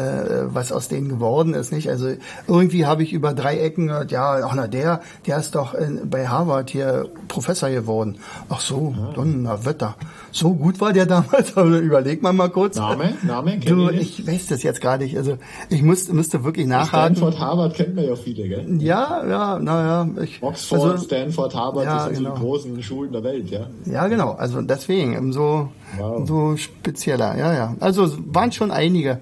was 0.46 0.72
aus 0.72 0.88
denen 0.88 1.08
geworden 1.08 1.54
ist, 1.54 1.72
nicht? 1.72 1.88
Also 1.90 2.08
irgendwie 2.46 2.86
habe 2.86 3.02
ich 3.02 3.12
über 3.12 3.34
drei 3.34 3.58
Ecken 3.58 3.88
gehört, 3.88 4.10
ja, 4.12 4.40
ach 4.44 4.54
na, 4.54 4.66
der, 4.68 5.00
der 5.26 5.38
ist 5.38 5.54
doch 5.54 5.74
in, 5.74 6.08
bei 6.10 6.28
Harvard 6.28 6.70
hier 6.70 7.08
Professor 7.28 7.70
geworden. 7.70 8.16
Ach 8.48 8.60
so, 8.60 8.94
Donnerwetter. 9.14 9.96
So 10.32 10.54
gut 10.54 10.80
war 10.80 10.92
der 10.92 11.06
damals, 11.06 11.56
aber 11.56 11.78
überleg 11.78 12.22
mal 12.22 12.32
mal 12.32 12.48
kurz. 12.50 12.76
Name? 12.76 13.14
Name? 13.22 13.58
Du, 13.58 13.88
ich 13.90 13.96
nicht. 13.98 14.18
ich 14.20 14.26
weiß 14.26 14.46
das 14.48 14.62
jetzt 14.62 14.80
gar 14.80 14.98
nicht. 14.98 15.16
Also 15.16 15.38
ich 15.70 15.82
muss, 15.82 16.08
müsste 16.12 16.44
wirklich 16.44 16.66
nachhaken. 16.66 17.16
Stanford, 17.16 17.40
Harvard 17.40 17.74
kennt 17.74 17.94
man 17.96 18.04
ja 18.04 18.16
viele, 18.16 18.48
gell? 18.48 18.66
Ja, 18.82 19.24
ja, 19.26 19.58
naja. 19.58 20.08
Oxford, 20.40 20.80
also, 20.92 21.04
Stanford, 21.04 21.54
Harvard, 21.54 21.84
Ja, 21.86 21.94
das 21.96 22.04
sind 22.06 22.16
so 22.16 22.22
genau. 22.24 22.34
die 22.34 22.40
großen 22.40 22.82
Schulen 22.82 23.12
der 23.12 23.24
Welt, 23.24 23.50
ja. 23.50 23.66
Ja, 23.86 24.08
genau. 24.08 24.32
Also 24.32 24.60
deswegen 24.62 25.16
umso, 25.18 25.70
Wow. 25.98 26.16
umso 26.18 26.56
spezieller. 26.56 27.36
Ja, 27.38 27.52
ja. 27.54 27.74
Also 27.80 28.04
es 28.04 28.14
waren 28.26 28.52
schon 28.52 28.70
einige, 28.70 29.20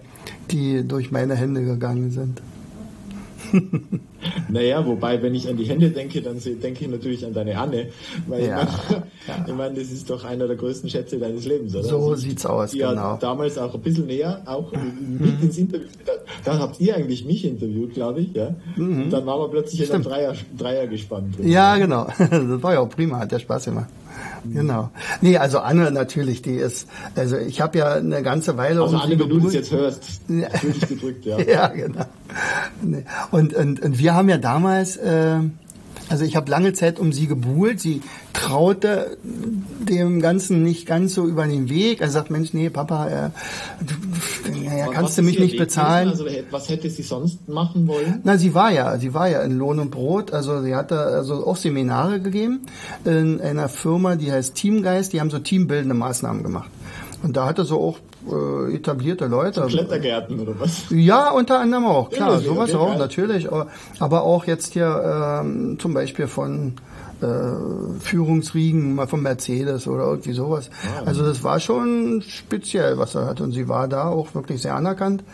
die 0.50 0.87
durch 0.87 1.11
meine 1.12 1.34
Hände 1.34 1.64
gegangen 1.64 2.11
sind. 2.11 2.40
Naja, 4.48 4.84
wobei, 4.86 5.20
wenn 5.22 5.34
ich 5.34 5.48
an 5.48 5.56
die 5.56 5.64
Hände 5.64 5.90
denke, 5.90 6.22
dann 6.22 6.38
denke 6.40 6.84
ich 6.84 6.90
natürlich 6.90 7.26
an 7.26 7.34
deine 7.34 7.58
Anne. 7.58 7.88
Weil 8.26 8.46
Ja, 8.46 8.62
ich, 8.62 8.68
meine, 8.88 9.46
ich 9.48 9.54
meine, 9.54 9.74
das 9.74 9.92
ist 9.92 10.08
doch 10.08 10.24
einer 10.24 10.46
der 10.46 10.56
größten 10.56 10.88
Schätze 10.88 11.18
deines 11.18 11.44
Lebens, 11.44 11.74
oder? 11.74 11.84
So 11.84 11.96
Also, 11.96 12.14
sieht's 12.16 12.46
aus, 12.46 12.72
ja 12.74 12.90
genau. 12.90 13.14
Mhm. 13.16 13.20
damals 13.20 13.58
auch 13.58 13.74
ein 13.74 13.80
bisschen 13.82 14.06
näher, 14.06 14.42
auch 14.46 14.72
mit 14.72 15.42
ins 15.42 15.58
Interview. 15.58 15.86
Da, 16.06 16.12
da 16.44 16.58
habt 16.58 16.80
ihr 16.80 16.96
eigentlich 16.96 17.24
mich 17.24 17.44
interviewt, 17.44 17.94
glaube 17.94 18.20
ich, 18.20 18.32
ja. 18.34 18.54
Und 18.76 19.10
dann 19.10 19.26
waren 19.26 19.40
wir 19.40 19.48
plötzlich 19.48 19.82
in 19.86 19.92
einem 19.92 20.04
Dreier, 20.04 20.34
Dreier 20.56 20.86
gespannt. 20.86 21.38
Mhm. 21.38 21.48
Ja, 21.48 21.76
genau. 21.76 22.06
Das 22.18 22.62
war 22.62 22.72
ja 22.74 22.80
auch 22.80 22.88
prima, 22.88 23.18
hat 23.18 23.32
ja 23.32 23.38
Spaß 23.38 23.66
gemacht. 23.66 23.88
Genau. 24.44 24.90
Nee, 25.21 25.38
also 25.38 25.61
Anne 25.61 25.90
natürlich, 25.90 26.42
die 26.42 26.56
ist, 26.56 26.88
also 27.16 27.37
ich 27.37 27.61
habe 27.61 27.78
ja 27.78 27.94
eine 27.94 28.23
ganze 28.23 28.56
Weile 28.56 28.83
Also 28.83 28.97
um 28.97 29.02
Anne, 29.02 29.18
wenn 29.18 29.28
du 29.28 29.40
das 29.40 29.54
jetzt 29.54 29.73
hörst, 29.73 30.21
gedrückt, 30.88 31.25
ja. 31.25 31.38
Ja, 31.47 31.68
genau. 31.68 32.04
Und, 33.30 33.54
und, 33.54 33.80
und 33.80 33.99
wir 33.99 34.14
haben 34.14 34.28
ja 34.28 34.38
damals, 34.38 34.97
äh, 34.97 35.38
also 36.14 36.25
ich 36.25 36.37
habe 36.37 36.49
lange 36.49 36.73
Zeit 36.75 37.00
um 37.00 37.12
sie 37.12 37.26
gebuhlt. 37.26 37.80
Sie 37.80 38.00
traute 38.33 39.18
dem 39.80 40.21
Ganzen 40.21 40.62
nicht 40.62 40.87
ganz 40.87 41.12
so 41.12 41.26
über 41.26 41.44
den 41.44 41.68
Weg. 41.68 42.00
Er 42.00 42.09
sagt, 42.09 42.30
Mensch, 42.30 42.54
nee, 42.54 42.71
Papa, 42.71 43.09
äh, 43.09 43.30
naja, 44.64 44.87
kannst 44.92 45.18
du 45.18 45.23
mich 45.23 45.40
nicht 45.40 45.59
bezahlen? 45.59 46.11
Also 46.11 46.25
was 46.52 46.68
hätte 46.68 46.88
sie 46.88 47.02
sonst 47.02 47.49
machen 47.49 47.88
wollen? 47.88 48.21
Na, 48.23 48.38
sie 48.38 48.54
war 48.54 48.71
ja, 48.71 48.97
sie 48.97 49.12
war 49.12 49.28
ja 49.28 49.42
in 49.42 49.59
Lohn 49.59 49.80
und 49.80 49.90
Brot. 49.90 50.33
Also 50.33 50.62
sie 50.62 50.76
hatte 50.76 51.00
also 51.00 51.44
auch 51.49 51.56
Seminare 51.56 52.21
gegeben 52.21 52.61
in 53.04 53.40
einer 53.40 53.68
Firma, 53.68 54.14
die 54.14 54.30
heißt 54.30 54.54
Teamgeist. 54.54 55.12
Die 55.14 55.21
haben 55.21 55.30
so 55.30 55.40
teambildende 55.40 55.97
Maßnahmen 55.97 56.44
gemacht. 56.44 56.71
Und 57.25 57.37
da 57.37 57.47
hatte 57.47 57.64
so 57.64 57.80
auch 57.80 57.99
äh, 58.30 58.74
etablierte 58.74 59.26
Leute. 59.26 59.62
Klettergärten 59.66 60.40
oder 60.40 60.58
was? 60.58 60.84
Ja, 60.90 61.30
unter 61.30 61.60
anderem 61.60 61.86
auch, 61.86 62.10
klar, 62.10 62.38
sowas 62.40 62.70
okay, 62.70 62.78
auch, 62.82 62.88
geil. 62.90 62.98
natürlich. 62.98 63.50
Aber- 63.52 63.66
Aber 63.98 64.22
auch 64.22 64.44
jetzt 64.46 64.72
hier 64.72 65.40
ähm, 65.42 65.78
zum 65.78 65.94
Beispiel 65.94 66.26
von 66.26 66.74
äh, 67.24 68.00
Führungsriegen 68.00 68.94
mal 68.94 69.06
von 69.06 69.22
Mercedes 69.22 69.86
oder 69.88 70.04
irgendwie 70.04 70.32
sowas. 70.32 70.70
Ah, 70.84 71.04
also 71.06 71.24
das 71.24 71.42
war 71.42 71.60
schon 71.60 72.22
speziell, 72.26 72.98
was 72.98 73.14
er 73.14 73.26
hat. 73.26 73.40
Und 73.40 73.52
sie 73.52 73.68
war 73.68 73.88
da 73.88 74.08
auch 74.08 74.34
wirklich 74.34 74.62
sehr 74.62 74.74
anerkannt. 74.74 75.24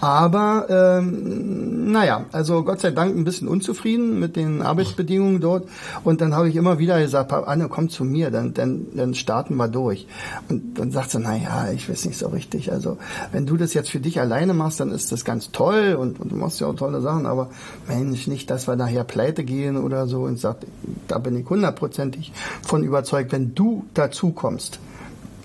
Aber 0.00 0.66
ähm, 0.68 1.90
naja, 1.90 2.26
also 2.32 2.64
Gott 2.64 2.80
sei 2.80 2.90
Dank 2.90 3.16
ein 3.16 3.24
bisschen 3.24 3.48
unzufrieden 3.48 4.20
mit 4.20 4.36
den 4.36 4.60
Arbeitsbedingungen 4.60 5.40
dort. 5.40 5.68
Und 6.04 6.20
dann 6.20 6.34
habe 6.34 6.48
ich 6.48 6.56
immer 6.56 6.78
wieder 6.78 7.00
gesagt, 7.00 7.32
Anne, 7.32 7.68
komm 7.68 7.88
zu 7.88 8.04
mir, 8.04 8.30
dann, 8.30 8.52
dann, 8.52 8.86
dann 8.94 9.14
starten 9.14 9.56
wir 9.56 9.68
durch. 9.68 10.06
Und 10.48 10.78
dann 10.78 10.90
sagt 10.90 11.10
sie, 11.10 11.20
naja, 11.20 11.70
ich 11.72 11.88
weiß 11.88 12.04
nicht 12.04 12.18
so 12.18 12.28
richtig. 12.28 12.72
Also 12.72 12.98
wenn 13.32 13.46
du 13.46 13.56
das 13.56 13.72
jetzt 13.74 13.90
für 13.90 14.00
dich 14.00 14.20
alleine 14.20 14.52
machst, 14.52 14.80
dann 14.80 14.90
ist 14.90 15.12
das 15.12 15.24
ganz 15.24 15.50
toll 15.52 15.96
und, 15.98 16.20
und 16.20 16.32
du 16.32 16.36
machst 16.36 16.60
ja 16.60 16.66
auch 16.66 16.74
tolle 16.74 17.00
Sachen, 17.00 17.26
aber 17.26 17.48
Mensch, 17.88 18.26
nicht, 18.26 18.50
dass 18.50 18.68
wir 18.68 18.76
nachher 18.76 19.04
pleite 19.04 19.44
gehen 19.44 19.76
oder 19.76 20.06
so. 20.06 20.22
Und 20.22 20.38
sagt, 20.38 20.66
da 21.08 21.18
bin 21.18 21.35
ich 21.38 21.48
hundertprozentig 21.48 22.32
von 22.62 22.82
überzeugt, 22.82 23.32
wenn 23.32 23.54
du 23.54 23.84
dazu 23.94 24.32
kommst, 24.32 24.78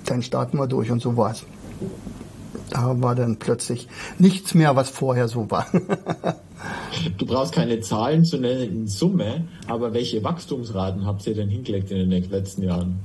dann 0.05 0.23
starten 0.23 0.57
wir 0.57 0.67
durch. 0.67 0.91
Und 0.91 1.01
so 1.01 1.17
war's. 1.17 1.45
Da 2.69 3.01
war 3.01 3.15
dann 3.15 3.37
plötzlich 3.37 3.87
nichts 4.17 4.53
mehr, 4.53 4.75
was 4.75 4.89
vorher 4.89 5.27
so 5.27 5.51
war. 5.51 5.67
du 7.17 7.25
brauchst 7.25 7.53
keine 7.53 7.81
Zahlen 7.81 8.23
zu 8.23 8.37
nennen 8.37 8.61
in 8.61 8.87
Summe, 8.87 9.45
aber 9.67 9.93
welche 9.93 10.23
Wachstumsraten 10.23 11.05
habt 11.05 11.27
ihr 11.27 11.35
denn 11.35 11.49
hingelegt 11.49 11.91
in 11.91 12.09
den 12.09 12.29
letzten 12.29 12.63
Jahren? 12.63 12.99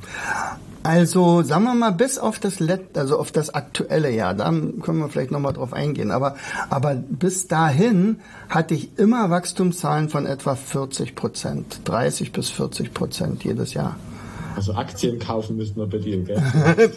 Also 0.87 1.43
sagen 1.43 1.65
wir 1.65 1.75
mal 1.75 1.91
bis 1.91 2.17
auf 2.17 2.39
das 2.39 2.61
Let 2.61 2.97
also 2.97 3.19
auf 3.19 3.33
das 3.33 3.53
aktuelle 3.53 4.09
Jahr, 4.09 4.35
da 4.35 4.45
können 4.45 4.99
wir 4.99 5.09
vielleicht 5.09 5.33
nochmal 5.33 5.53
drauf 5.53 5.73
eingehen. 5.73 6.13
Aber 6.13 6.37
aber 6.71 6.95
bis 6.95 7.49
dahin 7.49 8.21
hatte 8.49 8.75
ich 8.75 8.97
immer 8.97 9.29
Wachstumszahlen 9.29 10.09
von 10.11 10.27
etwa 10.27 10.55
40 10.55 11.17
Prozent, 11.17 11.81
30 11.87 12.31
bis 12.31 12.51
40 12.51 12.95
Prozent 12.95 13.43
jedes 13.43 13.75
Jahr. 13.75 13.97
Also 14.55 14.75
Aktien 14.75 15.19
kaufen 15.19 15.57
müssen 15.57 15.77
wir 15.77 15.87
bei 15.87 15.99
dir, 15.99 16.23
gell? 16.23 16.41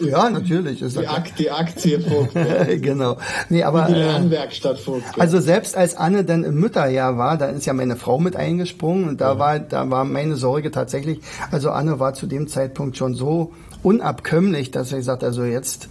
ja, 0.00 0.30
natürlich. 0.30 0.80
Ist 0.80 0.96
die, 0.96 1.06
Ak 1.06 1.34
die 1.36 1.50
Aktie 1.50 2.00
Vogt. 2.00 2.32
genau. 2.80 3.18
Nee, 3.48 3.64
aber, 3.64 3.86
die 3.86 3.94
Lernwerkstatt 3.94 4.78
Vogt. 4.78 5.02
Also 5.18 5.40
selbst 5.40 5.76
als 5.76 5.96
Anne 5.96 6.24
dann 6.24 6.44
im 6.44 6.54
Mütterjahr 6.54 7.18
war, 7.18 7.36
da 7.36 7.46
ist 7.46 7.66
ja 7.66 7.74
meine 7.74 7.96
Frau 7.96 8.18
mit 8.18 8.36
eingesprungen 8.36 9.08
und 9.08 9.20
da 9.20 9.32
ja. 9.32 9.38
war, 9.38 9.58
da 9.58 9.90
war 9.90 10.04
meine 10.04 10.36
Sorge 10.36 10.70
tatsächlich, 10.70 11.20
also 11.50 11.70
Anne 11.70 11.98
war 11.98 12.14
zu 12.14 12.26
dem 12.26 12.46
Zeitpunkt 12.46 12.96
schon 12.96 13.14
so 13.14 13.52
unabkömmlich, 13.82 14.70
dass 14.70 14.92
ich 14.92 15.04
sagte, 15.04 15.26
also 15.26 15.44
jetzt, 15.44 15.88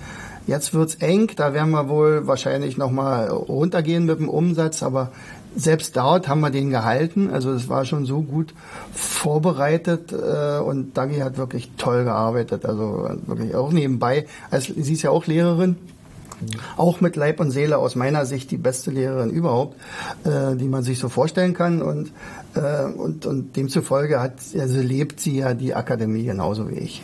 jetzt 0.47 0.73
wird's 0.73 0.95
eng, 0.95 1.31
da 1.35 1.53
werden 1.53 1.71
wir 1.71 1.89
wohl 1.89 2.27
wahrscheinlich 2.27 2.77
nochmal 2.77 3.29
runtergehen 3.29 4.05
mit 4.05 4.19
dem 4.19 4.29
Umsatz, 4.29 4.83
aber 4.83 5.11
selbst 5.55 5.97
dort 5.97 6.27
haben 6.27 6.41
wir 6.41 6.49
den 6.49 6.69
gehalten. 6.69 7.29
Also 7.31 7.51
es 7.51 7.69
war 7.69 7.85
schon 7.85 8.05
so 8.05 8.21
gut 8.21 8.53
vorbereitet 8.93 10.13
äh, 10.13 10.59
und 10.59 10.95
Dagi 10.97 11.19
hat 11.19 11.37
wirklich 11.37 11.71
toll 11.77 12.03
gearbeitet. 12.03 12.65
Also 12.65 13.09
wirklich 13.25 13.55
auch 13.55 13.71
nebenbei. 13.71 14.25
Also 14.51 14.73
sie 14.77 14.93
ist 14.93 15.01
ja 15.01 15.09
auch 15.09 15.25
Lehrerin. 15.25 15.75
Auch 16.77 17.01
mit 17.01 17.17
Leib 17.17 17.41
und 17.41 17.51
Seele 17.51 17.77
aus 17.77 17.95
meiner 17.95 18.25
Sicht 18.25 18.49
die 18.51 18.57
beste 18.57 18.91
Lehrerin 18.91 19.29
überhaupt, 19.29 19.75
äh, 20.23 20.55
die 20.55 20.69
man 20.69 20.83
sich 20.83 20.97
so 20.97 21.09
vorstellen 21.09 21.53
kann. 21.53 21.81
Und, 21.81 22.11
äh, 22.53 22.85
und, 22.85 23.25
und 23.25 23.57
demzufolge 23.57 24.21
hat, 24.21 24.35
also 24.57 24.79
lebt 24.79 25.19
sie 25.19 25.39
ja 25.39 25.53
die 25.53 25.75
Akademie 25.75 26.23
genauso 26.23 26.69
wie 26.69 26.75
ich. 26.75 27.03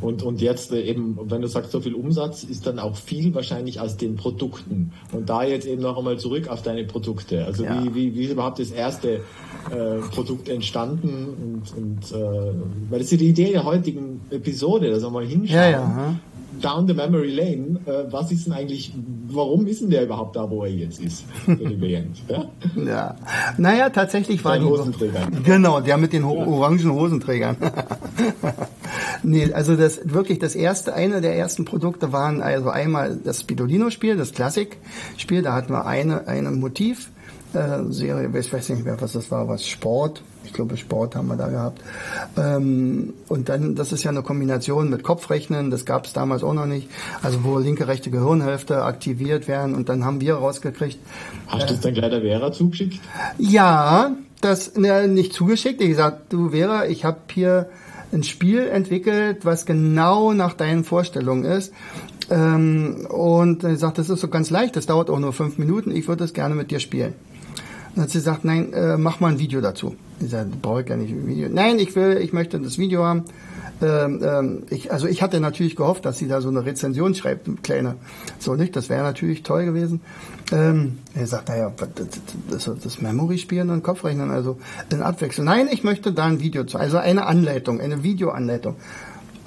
Und, 0.00 0.22
und 0.22 0.40
jetzt 0.40 0.72
äh, 0.72 0.82
eben, 0.82 1.18
wenn 1.24 1.40
du 1.40 1.48
sagst, 1.48 1.72
so 1.72 1.80
viel 1.80 1.94
Umsatz, 1.94 2.44
ist 2.44 2.66
dann 2.66 2.78
auch 2.78 2.96
viel 2.96 3.34
wahrscheinlich 3.34 3.80
aus 3.80 3.96
den 3.96 4.16
Produkten. 4.16 4.92
Und 5.12 5.28
da 5.28 5.44
jetzt 5.44 5.66
eben 5.66 5.82
noch 5.82 5.96
einmal 5.96 6.18
zurück 6.18 6.48
auf 6.48 6.62
deine 6.62 6.84
Produkte. 6.84 7.44
Also 7.44 7.64
ja. 7.64 7.82
wie, 7.82 7.94
wie, 7.94 8.14
wie 8.14 8.24
ist 8.24 8.32
überhaupt 8.32 8.58
das 8.58 8.70
erste 8.70 9.20
äh, 9.70 9.98
Produkt 10.12 10.48
entstanden? 10.48 11.62
Und, 11.64 11.76
und 11.76 12.12
äh, 12.12 12.52
weil 12.90 12.98
das 12.98 13.12
ist 13.12 13.20
die 13.20 13.28
Idee 13.28 13.52
der 13.52 13.64
heutigen 13.64 14.20
Episode, 14.30 14.90
dass 14.90 15.02
wir 15.02 15.10
mal 15.10 15.24
hinschauen. 15.24 15.56
Ja, 15.56 15.70
ja 15.70 16.14
down 16.60 16.86
the 16.86 16.94
memory 16.94 17.30
lane, 17.30 17.80
äh, 17.86 18.12
was 18.12 18.30
ist 18.30 18.46
denn 18.46 18.52
eigentlich, 18.52 18.92
warum 19.28 19.66
ist 19.66 19.82
denn 19.82 19.90
der 19.90 20.04
überhaupt 20.04 20.36
da, 20.36 20.48
wo 20.48 20.64
er 20.64 20.70
jetzt 20.70 21.00
ist, 21.00 21.24
der 21.46 21.54
Band, 21.54 22.22
ja? 22.28 22.48
ja. 22.76 23.16
Naja, 23.58 23.90
tatsächlich 23.90 24.44
war 24.44 24.58
die... 24.58 24.64
Hosenträger. 24.64 25.28
Genau, 25.44 25.80
der 25.80 25.96
mit 25.96 26.12
den 26.12 26.24
orangen 26.24 26.92
Hosenträgern. 26.92 27.56
nee, 29.22 29.52
also 29.52 29.76
das 29.76 30.00
wirklich 30.04 30.38
das 30.38 30.54
erste, 30.54 30.94
eine 30.94 31.20
der 31.20 31.36
ersten 31.36 31.64
Produkte 31.64 32.12
waren 32.12 32.42
also 32.42 32.70
einmal 32.70 33.16
das 33.22 33.40
Spidolino-Spiel, 33.40 34.16
das 34.16 34.32
Klassik-Spiel, 34.32 35.42
da 35.42 35.54
hatten 35.54 35.72
wir 35.72 35.86
eine, 35.86 36.26
ein 36.26 36.60
Motiv, 36.60 37.10
äh, 37.52 37.84
Serie, 37.90 38.30
ich 38.38 38.52
weiß 38.52 38.70
nicht 38.70 38.84
mehr, 38.84 39.00
was 39.00 39.12
das 39.12 39.30
war, 39.30 39.48
was 39.48 39.66
Sport, 39.66 40.22
ich 40.44 40.52
glaube 40.52 40.76
Sport 40.76 41.16
haben 41.16 41.28
wir 41.28 41.36
da 41.36 41.48
gehabt. 41.48 41.82
Ähm, 42.36 43.14
und 43.28 43.48
dann, 43.48 43.74
das 43.74 43.92
ist 43.92 44.04
ja 44.04 44.10
eine 44.10 44.22
Kombination 44.22 44.90
mit 44.90 45.02
Kopfrechnen, 45.02 45.70
das 45.70 45.84
gab 45.84 46.06
es 46.06 46.12
damals 46.12 46.44
auch 46.44 46.54
noch 46.54 46.66
nicht, 46.66 46.88
also 47.22 47.44
wo 47.44 47.58
linke, 47.58 47.88
rechte 47.88 48.10
Gehirnhälfte 48.10 48.82
aktiviert 48.82 49.48
werden 49.48 49.74
und 49.74 49.88
dann 49.88 50.04
haben 50.04 50.20
wir 50.20 50.34
rausgekriegt. 50.34 50.98
Hast 51.46 51.70
du 51.70 51.74
es 51.74 51.80
dann 51.80 51.94
gleich 51.94 52.10
der 52.10 52.20
Vera 52.20 52.52
zugeschickt? 52.52 53.00
Ja, 53.38 54.12
das 54.40 54.76
ne, 54.76 55.08
nicht 55.08 55.32
zugeschickt. 55.32 55.80
Ich 55.80 55.88
gesagt, 55.88 56.32
du 56.32 56.50
Vera, 56.50 56.86
ich 56.86 57.04
habe 57.04 57.18
hier 57.32 57.68
ein 58.12 58.22
Spiel 58.22 58.66
entwickelt, 58.66 59.44
was 59.44 59.66
genau 59.66 60.32
nach 60.32 60.54
deinen 60.54 60.84
Vorstellungen 60.84 61.44
ist. 61.44 61.72
Ähm, 62.30 63.06
und 63.08 63.64
er 63.64 63.76
sagt, 63.76 63.98
das 63.98 64.08
ist 64.08 64.20
so 64.20 64.28
ganz 64.28 64.50
leicht, 64.50 64.76
das 64.76 64.86
dauert 64.86 65.10
auch 65.10 65.18
nur 65.18 65.32
fünf 65.32 65.58
Minuten, 65.58 65.90
ich 65.90 66.08
würde 66.08 66.24
das 66.24 66.32
gerne 66.32 66.54
mit 66.54 66.70
dir 66.70 66.80
spielen. 66.80 67.14
Dann 67.94 68.04
hat 68.04 68.10
sie 68.10 68.18
gesagt, 68.18 68.44
nein, 68.44 68.72
äh, 68.72 68.96
mach 68.96 69.20
mal 69.20 69.32
ein 69.32 69.38
Video 69.38 69.60
dazu. 69.60 69.94
Ich 70.20 70.30
sage, 70.30 70.50
brauche 70.60 70.80
ich 70.80 70.86
gar 70.86 70.96
nicht 70.96 71.12
ein 71.12 71.26
Video. 71.26 71.48
Nein, 71.48 71.78
ich 71.78 71.94
will, 71.94 72.18
ich 72.18 72.32
möchte 72.32 72.58
das 72.58 72.78
Video 72.78 73.04
haben. 73.04 73.24
Ähm, 73.82 74.20
ähm, 74.24 74.62
ich, 74.70 74.92
also 74.92 75.06
ich 75.06 75.22
hatte 75.22 75.40
natürlich 75.40 75.76
gehofft, 75.76 76.04
dass 76.04 76.18
sie 76.18 76.28
da 76.28 76.40
so 76.40 76.48
eine 76.48 76.64
Rezension 76.64 77.14
schreibt, 77.14 77.48
eine 77.48 77.56
kleine. 77.56 77.96
So 78.38 78.54
nicht, 78.54 78.76
das 78.76 78.88
wäre 78.88 79.02
natürlich 79.02 79.42
toll 79.42 79.64
gewesen. 79.64 80.00
Ähm, 80.52 80.98
er 81.14 81.26
sagt, 81.26 81.48
naja, 81.48 81.72
das, 81.94 82.66
das, 82.66 82.82
das 82.82 83.00
Memory 83.00 83.38
spielen 83.38 83.70
und 83.70 83.82
Kopfrechnen, 83.82 84.30
also 84.30 84.58
in 84.90 85.02
Abwechslung. 85.02 85.46
Nein, 85.46 85.68
ich 85.70 85.82
möchte 85.82 86.12
da 86.12 86.24
ein 86.26 86.40
Video 86.40 86.64
zu, 86.64 86.78
also 86.78 86.98
eine 86.98 87.26
Anleitung, 87.26 87.80
eine 87.80 88.02
Videoanleitung. 88.02 88.76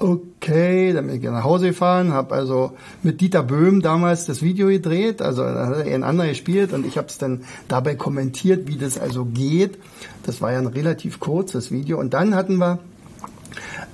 Okay, 0.00 0.92
dann 0.92 1.08
bin 1.08 1.16
ich 1.16 1.22
nach 1.24 1.42
Hause 1.42 1.68
gefahren, 1.68 2.12
habe 2.12 2.32
also 2.32 2.72
mit 3.02 3.20
Dieter 3.20 3.42
Böhm 3.42 3.82
damals 3.82 4.26
das 4.26 4.42
Video 4.42 4.68
gedreht, 4.68 5.20
also 5.20 5.42
da 5.42 5.66
hat 5.66 5.86
er 5.86 5.94
ein 5.94 6.04
anderer 6.04 6.28
gespielt 6.28 6.72
und 6.72 6.86
ich 6.86 6.96
habe 6.96 7.08
es 7.08 7.18
dann 7.18 7.42
dabei 7.66 7.96
kommentiert, 7.96 8.68
wie 8.68 8.76
das 8.76 8.96
also 8.96 9.24
geht. 9.24 9.76
Das 10.22 10.40
war 10.40 10.52
ja 10.52 10.58
ein 10.58 10.68
relativ 10.68 11.18
kurzes 11.18 11.72
Video 11.72 11.98
und 11.98 12.14
dann 12.14 12.36
hatten 12.36 12.58
wir 12.58 12.78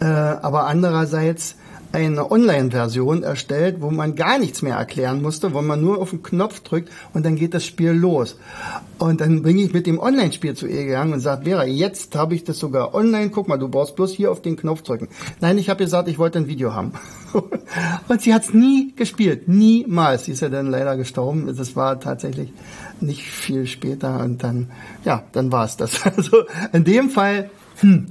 äh, 0.01 0.05
aber 0.05 0.67
andererseits 0.67 1.57
eine 1.95 2.31
Online-Version 2.31 3.23
erstellt, 3.23 3.77
wo 3.81 3.91
man 3.91 4.17
gar 4.17 4.39
nichts 4.39 4.63
mehr 4.63 4.77
erklären 4.77 5.23
musste, 5.23 5.55
wo 5.55 5.63
man 5.63 5.81
nur 5.81 5.99
auf 5.99 6.11
den 6.11 6.23
Knopf 6.23 6.61
drückt 6.61 6.91
und 7.13 7.25
dann 7.25 7.37
geht 7.37 7.55
das 7.55 7.65
Spiel 7.65 7.93
los. 7.93 8.37
Und 8.99 9.21
dann 9.21 9.43
bin 9.43 9.59
ich 9.59 9.73
mit 9.73 9.87
dem 9.87 9.99
Online-Spiel 9.99 10.55
zu 10.55 10.67
ihr 10.67 10.85
gegangen 10.85 11.13
und 11.13 11.21
sagt, 11.21 11.45
Vera, 11.45 11.65
jetzt 11.65 12.17
habe 12.17 12.35
ich 12.35 12.45
das 12.45 12.59
sogar 12.59 12.95
online, 12.95 13.31
guck 13.31 13.49
mal, 13.49 13.59
du 13.59 13.69
brauchst 13.69 13.97
bloß 13.97 14.13
hier 14.13 14.31
auf 14.31 14.43
den 14.43 14.57
Knopf 14.57 14.83
drücken. 14.83 15.09
Nein, 15.41 15.59
ich 15.59 15.71
habe 15.71 15.85
gesagt, 15.85 16.09
ich 16.09 16.19
wollte 16.19 16.39
ein 16.39 16.49
Video 16.49 16.75
haben. 16.75 16.93
und 18.09 18.21
sie 18.21 18.35
hat 18.35 18.43
es 18.43 18.55
nie 18.55 18.93
gespielt, 18.97 19.49
niemals. 19.49 20.25
Sie 20.25 20.33
ist 20.33 20.41
ja 20.41 20.49
dann 20.49 20.67
leider 20.67 20.97
gestorben. 20.97 21.53
Das 21.57 21.77
war 21.77 22.01
tatsächlich 22.01 22.53
nicht 23.01 23.23
viel 23.23 23.67
später 23.67 24.21
und 24.21 24.43
dann, 24.43 24.71
ja, 25.05 25.25
dann 25.33 25.53
war 25.53 25.65
es 25.65 25.77
das. 25.77 26.01
Also 26.17 26.45
in 26.73 26.85
dem 26.85 27.11
Fall, 27.11 27.51
hm, 27.81 28.07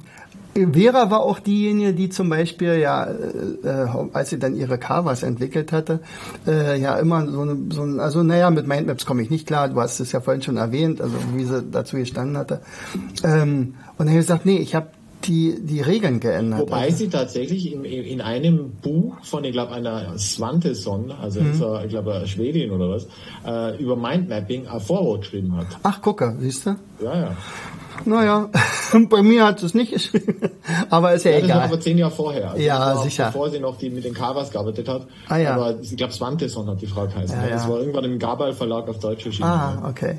Vera 0.53 1.09
war 1.09 1.21
auch 1.21 1.39
diejenige, 1.39 1.93
die 1.93 2.09
zum 2.09 2.29
Beispiel 2.29 2.77
ja, 2.77 3.05
äh, 3.05 3.67
äh, 3.67 3.87
als 4.13 4.29
sie 4.29 4.39
dann 4.39 4.55
ihre 4.55 4.77
Carvers 4.77 5.23
entwickelt 5.23 5.71
hatte, 5.71 5.99
äh, 6.45 6.79
ja 6.79 6.97
immer 6.97 7.25
so, 7.27 7.41
eine, 7.41 7.57
so 7.71 7.81
ein, 7.81 7.99
also 7.99 8.23
naja, 8.23 8.49
mit 8.51 8.67
Mindmaps 8.67 9.05
komme 9.05 9.23
ich 9.23 9.29
nicht 9.29 9.47
klar, 9.47 9.69
du 9.69 9.81
hast 9.81 9.99
es 9.99 10.11
ja 10.11 10.21
vorhin 10.21 10.43
schon 10.43 10.57
erwähnt, 10.57 11.01
also 11.01 11.15
wie 11.35 11.45
sie 11.45 11.63
dazu 11.63 11.97
gestanden 11.97 12.37
hatte. 12.37 12.61
Ähm, 13.23 13.75
und 13.97 13.99
dann 13.99 14.09
habe 14.09 14.19
ich 14.19 14.25
gesagt, 14.27 14.45
nee, 14.45 14.57
ich 14.57 14.75
habe 14.75 14.87
die, 15.25 15.55
die 15.61 15.81
Regeln 15.81 16.19
geändert. 16.19 16.61
Wobei 16.61 16.85
also. 16.85 16.97
sie 16.97 17.09
tatsächlich 17.09 17.71
in, 17.71 17.85
in 17.85 18.21
einem 18.21 18.71
Buch 18.81 19.15
von, 19.23 19.43
ich 19.43 19.53
glaube, 19.53 19.71
einer 19.71 20.17
Swanteson, 20.17 21.11
also 21.11 21.41
mhm. 21.41 21.53
ich 21.83 21.89
glaube 21.89 22.23
Schwedin 22.25 22.71
oder 22.71 22.89
was, 22.89 23.07
äh, 23.45 23.81
über 23.81 23.95
Mindmapping 23.95 24.67
ein 24.67 24.79
Vorwort 24.79 25.21
geschrieben 25.21 25.55
hat. 25.55 25.67
Ach, 25.83 26.01
gucke, 26.01 26.35
siehst 26.39 26.65
du? 26.65 26.75
Ja, 27.01 27.15
ja. 27.15 27.37
Naja, 28.13 28.49
bei 29.09 29.21
mir 29.21 29.45
hat 29.45 29.63
es 29.63 29.73
nicht 29.73 29.93
geschrieben. 29.93 30.51
Aber 30.89 31.13
ist 31.13 31.25
ja, 31.25 31.31
ja 31.31 31.37
egal. 31.37 31.47
Das 31.47 31.57
war 31.57 31.63
aber 31.65 31.79
zehn 31.79 31.97
Jahre 31.97 32.11
vorher. 32.11 32.51
Also 32.51 32.61
ja, 32.61 32.97
sicher. 32.97 33.25
Bevor 33.27 33.49
sie 33.49 33.59
noch 33.59 33.77
die 33.77 33.89
mit 33.89 34.03
den 34.03 34.13
Carvers 34.13 34.51
gearbeitet 34.51 34.87
hat. 34.87 35.07
Ah, 35.27 35.37
ja. 35.37 35.55
Aber 35.55 35.79
ich 35.81 35.95
glaube, 35.95 36.13
Swanteson 36.13 36.67
hat 36.67 36.81
die 36.81 36.87
Frau 36.87 37.07
geheißen. 37.07 37.35
Ja, 37.35 37.47
ja. 37.47 37.49
Das 37.55 37.67
war 37.67 37.79
irgendwann 37.79 38.03
im 38.03 38.19
Gabal 38.19 38.53
Verlag 38.53 38.87
auf 38.89 38.99
Deutsch 38.99 39.25
erschienen. 39.25 39.49
Ah, 39.49 39.87
okay. 39.89 40.17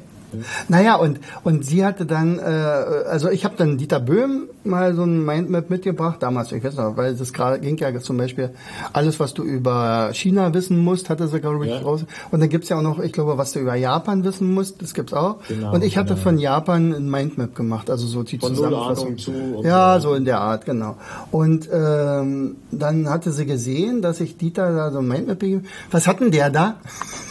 Naja, 0.68 0.96
und, 0.96 1.20
und 1.42 1.64
sie 1.64 1.84
hatte 1.84 2.06
dann, 2.06 2.38
äh, 2.38 2.42
also 2.42 3.28
ich 3.30 3.44
habe 3.44 3.54
dann 3.56 3.78
Dieter 3.78 4.00
Böhm 4.00 4.48
mal 4.64 4.94
so 4.94 5.02
ein 5.02 5.24
Mindmap 5.24 5.70
mitgebracht, 5.70 6.22
damals, 6.22 6.52
ich 6.52 6.64
weiß 6.64 6.76
noch, 6.76 6.96
weil 6.96 7.14
das 7.14 7.32
gerade 7.32 7.60
ging 7.60 7.76
ja 7.76 7.98
zum 8.00 8.16
Beispiel 8.16 8.50
alles, 8.92 9.20
was 9.20 9.34
du 9.34 9.42
über 9.42 10.10
China 10.12 10.52
wissen 10.54 10.78
musst, 10.78 11.10
hatte 11.10 11.28
sie, 11.28 11.40
glaube 11.40 11.66
ich, 11.66 11.72
Ja. 11.72 11.80
raus. 11.80 12.04
Und 12.30 12.40
dann 12.40 12.48
gibt's 12.48 12.68
ja 12.68 12.78
auch 12.78 12.82
noch, 12.82 12.98
ich 12.98 13.12
glaube, 13.12 13.36
was 13.38 13.52
du 13.52 13.60
über 13.60 13.74
Japan 13.74 14.24
wissen 14.24 14.52
musst, 14.52 14.80
das 14.82 14.94
gibt's 14.94 15.12
auch. 15.12 15.36
Genau, 15.48 15.74
und 15.74 15.84
ich 15.84 15.96
hatte 15.96 16.14
genau. 16.14 16.22
von 16.22 16.38
Japan 16.38 16.92
ein 16.92 17.10
Mindmap 17.10 17.54
gemacht, 17.54 17.90
also 17.90 18.06
so 18.06 18.22
die 18.22 18.38
Von 18.38 18.54
Zusammenfassung. 18.54 19.18
Zu 19.18 19.62
ja, 19.62 20.00
so. 20.00 20.10
so 20.10 20.14
in 20.14 20.24
der 20.24 20.40
Art, 20.40 20.64
genau. 20.64 20.96
Und 21.30 21.68
ähm, 21.72 22.56
dann 22.70 23.08
hatte 23.08 23.32
sie 23.32 23.46
gesehen, 23.46 24.02
dass 24.02 24.20
ich 24.20 24.36
Dieter 24.36 24.74
da 24.74 24.90
so 24.90 24.98
ein 24.98 25.08
Mindmap 25.08 25.40
gegeben 25.40 25.64
Was 25.90 26.06
hat 26.06 26.20
denn 26.20 26.30
der 26.30 26.50
da? 26.50 26.76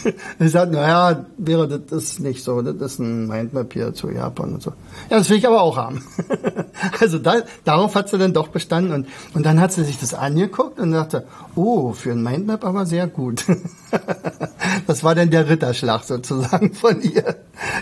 ich 0.38 0.50
sagte, 0.50 0.74
naja, 0.74 1.24
wäre 1.38 1.68
das 1.68 2.04
ist 2.04 2.20
nicht 2.20 2.44
so, 2.44 2.62
das 2.62 2.92
ist 2.92 2.93
ein 2.98 3.26
Mindmap 3.26 3.72
hier 3.72 3.94
zu 3.94 4.10
Japan 4.10 4.54
und 4.54 4.62
so. 4.62 4.70
Ja, 5.10 5.18
das 5.18 5.30
will 5.30 5.36
ich 5.36 5.46
aber 5.46 5.62
auch 5.62 5.76
haben. 5.76 6.04
also 7.00 7.18
da, 7.18 7.42
darauf 7.64 7.94
hat 7.94 8.08
sie 8.08 8.18
dann 8.18 8.32
doch 8.32 8.48
bestanden 8.48 8.92
und, 8.92 9.06
und 9.34 9.44
dann 9.44 9.60
hat 9.60 9.72
sie 9.72 9.84
sich 9.84 9.98
das 9.98 10.14
angeguckt 10.14 10.78
und 10.78 10.92
sagte, 10.92 11.24
oh, 11.54 11.92
für 11.92 12.12
ein 12.12 12.22
Mindmap 12.22 12.64
aber 12.64 12.86
sehr 12.86 13.06
gut. 13.06 13.44
das 14.86 15.04
war 15.04 15.14
dann 15.14 15.30
der 15.30 15.48
Ritterschlag 15.48 16.04
sozusagen 16.04 16.72
von 16.74 17.00
ihr. 17.00 17.36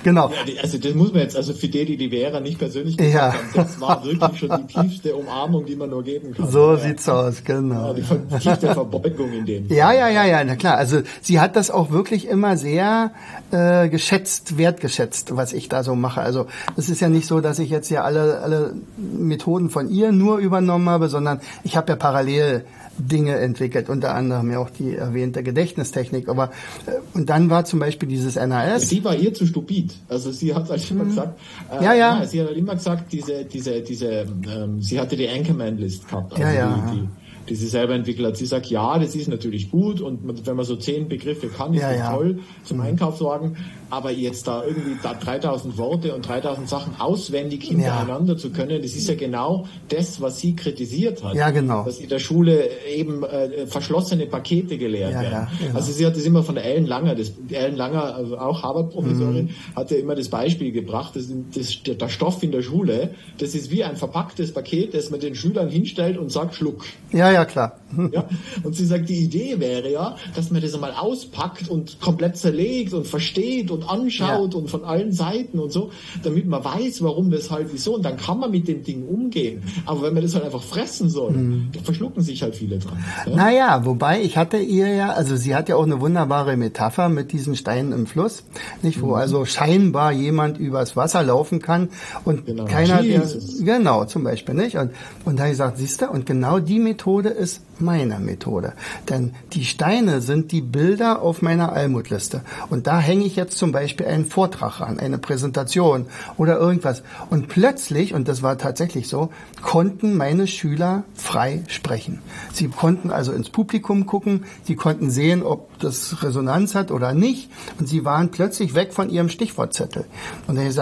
Genau. 0.04 0.30
Ja, 0.30 0.62
also 0.62 0.78
das 0.78 0.94
muss 0.94 1.12
man 1.12 1.22
jetzt, 1.22 1.36
also 1.36 1.54
für 1.54 1.68
die, 1.68 1.84
die 1.84 1.96
die 1.96 2.10
Vera 2.10 2.40
nicht 2.40 2.58
persönlich 2.58 2.96
Ja. 3.00 3.32
haben, 3.32 3.38
das 3.54 3.80
war 3.80 4.04
wirklich 4.04 4.38
schon 4.38 4.66
die 4.66 4.74
tiefste 4.74 5.14
Umarmung, 5.16 5.64
die 5.64 5.76
man 5.76 5.90
nur 5.90 6.02
geben 6.02 6.34
kann. 6.34 6.50
So 6.50 6.72
ja. 6.72 6.76
sieht's 6.78 7.08
aus, 7.08 7.42
genau. 7.44 7.94
Ja, 7.94 7.94
die 7.94 8.38
tiefste 8.38 8.74
Verbeugung 8.74 9.32
in 9.32 9.46
dem. 9.46 9.68
Ja, 9.68 9.92
ja, 9.92 10.08
ja, 10.08 10.24
ja, 10.24 10.44
na 10.44 10.56
klar. 10.56 10.76
Also 10.76 11.02
sie 11.20 11.40
hat 11.40 11.56
das 11.56 11.70
auch 11.70 11.90
wirklich 11.90 12.28
immer 12.28 12.56
sehr 12.56 13.12
äh, 13.50 13.88
geschätzt, 13.88 14.58
wertgeschätzt, 14.58 15.01
was 15.30 15.52
ich 15.52 15.68
da 15.68 15.82
so 15.82 15.94
mache. 15.94 16.20
Also 16.20 16.46
es 16.76 16.88
ist 16.88 17.00
ja 17.00 17.08
nicht 17.08 17.26
so, 17.26 17.40
dass 17.40 17.58
ich 17.58 17.70
jetzt 17.70 17.90
ja 17.90 18.02
alle, 18.02 18.40
alle 18.40 18.74
Methoden 18.96 19.70
von 19.70 19.88
ihr 19.90 20.12
nur 20.12 20.38
übernommen 20.38 20.88
habe, 20.88 21.08
sondern 21.08 21.40
ich 21.64 21.76
habe 21.76 21.92
ja 21.92 21.96
parallel 21.96 22.64
Dinge 22.98 23.36
entwickelt, 23.36 23.88
unter 23.88 24.14
anderem 24.14 24.50
ja 24.50 24.58
auch 24.58 24.68
die 24.68 24.94
erwähnte 24.94 25.42
Gedächtnistechnik. 25.42 26.28
Aber 26.28 26.50
äh, 26.86 26.92
und 27.14 27.30
dann 27.30 27.48
war 27.48 27.64
zum 27.64 27.78
Beispiel 27.80 28.08
dieses 28.08 28.36
NAS. 28.36 28.88
Sie 28.88 29.02
war 29.02 29.14
ihr 29.16 29.32
zu 29.32 29.46
stupid. 29.46 29.94
Also 30.08 30.30
sie 30.30 30.54
hat 30.54 30.68
halt 30.68 30.90
immer 30.90 31.04
gesagt, 31.04 31.38
äh, 31.70 31.78
Mhm. 31.78 31.84
Ja, 31.84 31.94
ja. 31.94 32.14
nein, 32.18 32.28
sie 32.28 32.40
hat 32.40 32.48
halt 32.48 32.58
immer 32.58 32.74
gesagt, 32.74 33.12
diese, 33.12 33.44
diese, 33.46 33.80
diese, 33.80 34.26
ähm, 34.46 34.82
sie 34.82 35.00
hatte 35.00 35.16
die 35.16 35.28
Anchorman-List 35.28 36.06
gehabt, 36.08 36.32
also 36.34 36.42
Ja, 36.44 36.52
ja. 36.52 36.90
die, 36.92 37.00
die, 37.00 37.08
die 37.48 37.54
sie 37.56 37.66
selber 37.66 37.94
entwickelt 37.94 38.26
hat. 38.28 38.36
Sie 38.36 38.46
sagt, 38.46 38.66
ja, 38.66 38.98
das 38.98 39.14
ist 39.16 39.28
natürlich 39.28 39.70
gut 39.70 40.00
und 40.00 40.20
wenn 40.46 40.54
man 40.56 40.64
so 40.64 40.76
zehn 40.76 41.08
Begriffe 41.08 41.48
kann, 41.48 41.72
ist 41.74 41.80
Ja, 41.80 41.88
das 41.90 41.98
ja. 41.98 42.12
toll 42.12 42.38
zum 42.64 42.80
Einkaufswagen, 42.82 43.56
aber 43.92 44.10
jetzt 44.10 44.48
da 44.48 44.64
irgendwie 44.64 44.96
da 45.02 45.12
3000 45.12 45.76
Worte 45.76 46.14
und 46.14 46.26
3000 46.26 46.66
Sachen 46.68 46.98
auswendig 46.98 47.64
hintereinander 47.64 48.38
zu 48.38 48.50
können, 48.50 48.80
das 48.80 48.92
ist 48.94 49.06
ja 49.06 49.14
genau 49.14 49.66
das, 49.90 50.20
was 50.22 50.40
sie 50.40 50.56
kritisiert 50.56 51.22
hat. 51.22 51.34
Ja, 51.34 51.50
genau. 51.50 51.84
Dass 51.84 51.98
in 51.98 52.08
der 52.08 52.18
Schule 52.18 52.70
eben 52.90 53.22
äh, 53.22 53.66
verschlossene 53.66 54.24
Pakete 54.26 54.78
gelehrt 54.78 55.12
Ja, 55.12 55.20
werden. 55.20 55.32
ja, 55.32 55.48
genau. 55.66 55.76
Also 55.76 55.92
sie 55.92 56.06
hat 56.06 56.16
das 56.16 56.24
immer 56.24 56.42
von 56.42 56.54
der 56.54 56.64
Ellen 56.64 56.86
Langer, 56.86 57.14
das, 57.14 57.32
Ellen 57.50 57.76
Langer, 57.76 58.14
also 58.14 58.38
auch 58.38 58.62
Harvard-Professorin, 58.62 59.44
Mhm. 59.46 59.76
hat 59.76 59.90
ja 59.90 59.98
immer 59.98 60.14
das 60.14 60.28
Beispiel 60.30 60.72
gebracht, 60.72 61.14
das, 61.14 61.26
das, 61.54 61.82
der, 61.82 61.94
der 61.96 62.08
Stoff 62.08 62.42
in 62.42 62.50
der 62.50 62.62
Schule, 62.62 63.10
das 63.38 63.54
ist 63.54 63.70
wie 63.70 63.84
ein 63.84 63.96
verpacktes 63.96 64.52
Paket, 64.54 64.94
das 64.94 65.10
man 65.10 65.20
den 65.20 65.34
Schülern 65.34 65.68
hinstellt 65.68 66.16
und 66.16 66.32
sagt, 66.32 66.54
schluck. 66.54 66.84
Ja, 67.12 67.30
ja, 67.30 67.44
klar. 67.44 67.78
Ja? 68.10 68.26
Und 68.62 68.74
sie 68.74 68.86
sagt, 68.86 69.10
die 69.10 69.18
Idee 69.22 69.60
wäre 69.60 69.90
ja, 69.92 70.16
dass 70.34 70.50
man 70.50 70.62
das 70.62 70.72
einmal 70.74 70.92
auspackt 70.92 71.68
und 71.68 72.00
komplett 72.00 72.38
zerlegt 72.38 72.94
und 72.94 73.06
versteht 73.06 73.70
und 73.70 73.81
anschaut 73.88 74.52
Ja. 74.54 74.58
und 74.58 74.70
von 74.70 74.84
allen 74.84 75.12
Seiten 75.12 75.58
und 75.58 75.72
so, 75.72 75.90
damit 76.22 76.46
man 76.46 76.64
weiß, 76.64 77.02
warum, 77.02 77.30
weshalb, 77.30 77.72
wieso. 77.72 77.94
Und 77.96 78.04
dann 78.04 78.16
kann 78.16 78.38
man 78.38 78.50
mit 78.50 78.68
dem 78.68 78.82
Ding 78.84 79.06
umgehen. 79.06 79.62
Aber 79.86 80.02
wenn 80.02 80.14
man 80.14 80.22
das 80.22 80.34
halt 80.34 80.44
einfach 80.44 80.62
fressen 80.62 81.08
soll, 81.10 81.32
Mhm. 81.32 81.68
da 81.72 81.80
verschlucken 81.82 82.22
sich 82.22 82.42
halt 82.42 82.54
viele 82.56 82.78
dran. 82.78 82.98
Ja? 83.26 83.36
Naja, 83.36 83.84
wobei 83.84 84.20
ich 84.22 84.36
hatte 84.36 84.58
ihr 84.58 84.88
ja, 84.88 85.10
also 85.12 85.36
sie 85.36 85.54
hat 85.54 85.68
ja 85.68 85.76
auch 85.76 85.84
eine 85.84 86.00
wunderbare 86.00 86.56
Metapher 86.56 87.08
mit 87.08 87.32
diesen 87.32 87.56
Steinen 87.56 87.92
im 87.92 88.06
Fluss, 88.06 88.44
nicht 88.82 88.98
Mhm. 88.98 89.02
wo 89.02 89.14
also 89.14 89.44
scheinbar 89.44 90.12
jemand 90.12 90.58
übers 90.58 90.96
Wasser 90.96 91.22
laufen 91.22 91.60
kann 91.60 91.88
und 92.24 92.46
Genau. 92.46 92.64
keiner, 92.64 93.02
der, 93.02 93.22
genau 93.60 94.04
zum 94.04 94.24
Beispiel 94.24 94.54
nicht 94.54 94.76
und 94.76 94.90
und 95.24 95.36
da 95.38 95.42
habe 95.44 95.52
ich 95.52 95.58
gesagt, 95.58 95.78
siehst 95.78 96.02
du, 96.02 96.10
und 96.10 96.26
genau 96.26 96.58
die 96.58 96.78
Methode 96.78 97.28
ist 97.30 97.62
meine 97.78 98.18
Methode, 98.20 98.74
denn 99.08 99.34
die 99.54 99.64
Steine 99.64 100.20
sind 100.20 100.52
die 100.52 100.60
Bilder 100.60 101.22
auf 101.22 101.42
meiner 101.42 101.72
Almutliste 101.72 102.42
und 102.70 102.86
da 102.86 103.00
hänge 103.00 103.24
ich 103.24 103.34
jetzt 103.36 103.58
zum 103.58 103.71
Beispiel 103.72 104.06
einen 104.06 104.24
Vortrag 104.26 104.80
an, 104.80 104.98
eine 104.98 105.18
Präsentation 105.18 106.06
oder 106.36 106.58
irgendwas 106.58 107.02
und 107.30 107.48
plötzlich 107.48 108.14
und 108.14 108.28
das 108.28 108.42
war 108.42 108.58
tatsächlich 108.58 109.08
so, 109.08 109.30
konnten 109.62 110.16
meine 110.16 110.46
Schüler 110.46 111.04
frei 111.14 111.64
sprechen. 111.68 112.20
Sie 112.52 112.68
konnten 112.68 113.10
also 113.10 113.32
ins 113.32 113.50
Publikum 113.50 114.06
gucken, 114.06 114.44
sie 114.64 114.76
konnten 114.76 115.10
sehen, 115.10 115.42
ob 115.42 115.78
das 115.78 116.22
Resonanz 116.22 116.74
hat 116.74 116.90
oder 116.90 117.14
nicht 117.14 117.50
und 117.78 117.88
sie 117.88 118.04
waren 118.04 118.30
plötzlich 118.30 118.74
weg 118.74 118.92
von 118.92 119.10
ihrem 119.10 119.28
Stichwortzettel. 119.28 120.04
Und 120.46 120.56
er 120.56 120.68
ist 120.68 120.78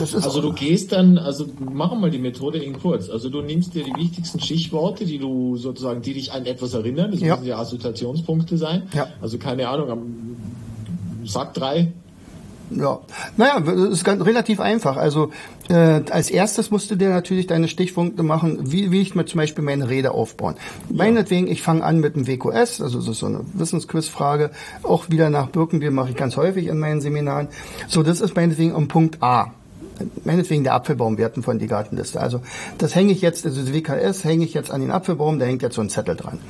Also 0.00 0.40
du 0.40 0.52
gehst 0.52 0.92
dann, 0.92 1.18
also 1.18 1.46
machen 1.58 2.00
wir 2.00 2.10
die 2.10 2.18
Methode 2.18 2.58
in 2.58 2.78
kurz. 2.78 3.08
Also 3.08 3.28
du 3.28 3.42
nimmst 3.42 3.74
dir 3.74 3.84
die 3.84 3.94
wichtigsten 3.94 4.40
Stichworte, 4.40 5.04
die 5.04 5.18
du 5.18 5.56
sozusagen, 5.56 6.02
die 6.02 6.14
dich 6.14 6.32
an 6.32 6.46
etwas 6.46 6.74
erinnern. 6.74 7.12
Das 7.12 7.20
Ja. 7.20 7.36
müssen 7.36 7.46
ja 7.46 7.58
Assoziationspunkte 7.58 8.56
sein. 8.56 8.84
Ja. 8.92 9.06
Also 9.20 9.38
keine 9.38 9.68
Ahnung, 9.68 9.90
sag 11.26 11.54
drei. 11.54 11.92
Ja, 12.70 13.00
naja, 13.36 13.60
das 13.60 13.76
ist 13.76 14.04
ganz, 14.04 14.24
relativ 14.24 14.58
einfach. 14.58 14.96
Also 14.96 15.30
äh, 15.68 16.00
als 16.10 16.30
erstes 16.30 16.70
musst 16.70 16.90
du 16.90 16.96
dir 16.96 17.10
natürlich 17.10 17.46
deine 17.46 17.68
Stichpunkte 17.68 18.22
machen, 18.22 18.72
wie 18.72 18.90
wie 18.90 19.02
ich 19.02 19.14
mir 19.14 19.26
zum 19.26 19.38
Beispiel 19.38 19.62
meine 19.62 19.88
Rede 19.88 20.12
aufbauen. 20.12 20.56
Meinetwegen, 20.88 21.46
ich 21.46 21.62
fange 21.62 21.84
an 21.84 22.00
mit 22.00 22.16
dem 22.16 22.26
WQS, 22.26 22.80
also 22.80 22.98
das 22.98 23.08
ist 23.08 23.18
so 23.18 23.26
eine 23.26 23.40
Wissensquizfrage, 23.52 24.50
auch 24.82 25.10
wieder 25.10 25.30
nach 25.30 25.48
Birkenbier 25.48 25.90
mache 25.90 26.10
ich 26.10 26.16
ganz 26.16 26.36
häufig 26.36 26.66
in 26.66 26.78
meinen 26.78 27.00
Seminaren. 27.00 27.48
So, 27.86 28.02
das 28.02 28.20
ist 28.20 28.34
meinetwegen 28.34 28.74
um 28.74 28.88
Punkt 28.88 29.22
A. 29.22 29.52
Meinetwegen 30.24 30.64
der 30.64 30.74
Apfelbaumwerten 30.74 31.42
von 31.42 31.58
die 31.58 31.66
Gartenliste. 31.66 32.20
Also 32.20 32.40
das 32.78 32.94
hänge 32.94 33.12
ich 33.12 33.20
jetzt, 33.20 33.44
also 33.44 33.60
das 33.60 33.72
WKS 33.72 34.24
hänge 34.24 34.44
ich 34.44 34.54
jetzt 34.54 34.70
an 34.70 34.80
den 34.80 34.90
Apfelbaum, 34.90 35.38
da 35.38 35.46
hängt 35.46 35.62
jetzt 35.62 35.76
so 35.76 35.82
ein 35.82 35.90
Zettel 35.90 36.16
dran. 36.16 36.40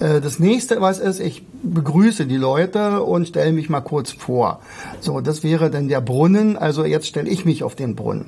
Äh, 0.00 0.20
das 0.20 0.38
nächste, 0.38 0.80
was 0.80 0.98
ist, 0.98 1.20
ich 1.20 1.44
begrüße 1.62 2.26
die 2.26 2.36
Leute 2.36 3.02
und 3.02 3.28
stelle 3.28 3.52
mich 3.52 3.68
mal 3.68 3.80
kurz 3.80 4.12
vor. 4.12 4.60
So, 5.00 5.20
das 5.20 5.42
wäre 5.42 5.70
dann 5.70 5.88
der 5.88 6.00
Brunnen, 6.00 6.56
also 6.56 6.84
jetzt 6.84 7.06
stelle 7.06 7.28
ich 7.28 7.44
mich 7.44 7.62
auf 7.62 7.74
den 7.74 7.96
Brunnen. 7.96 8.26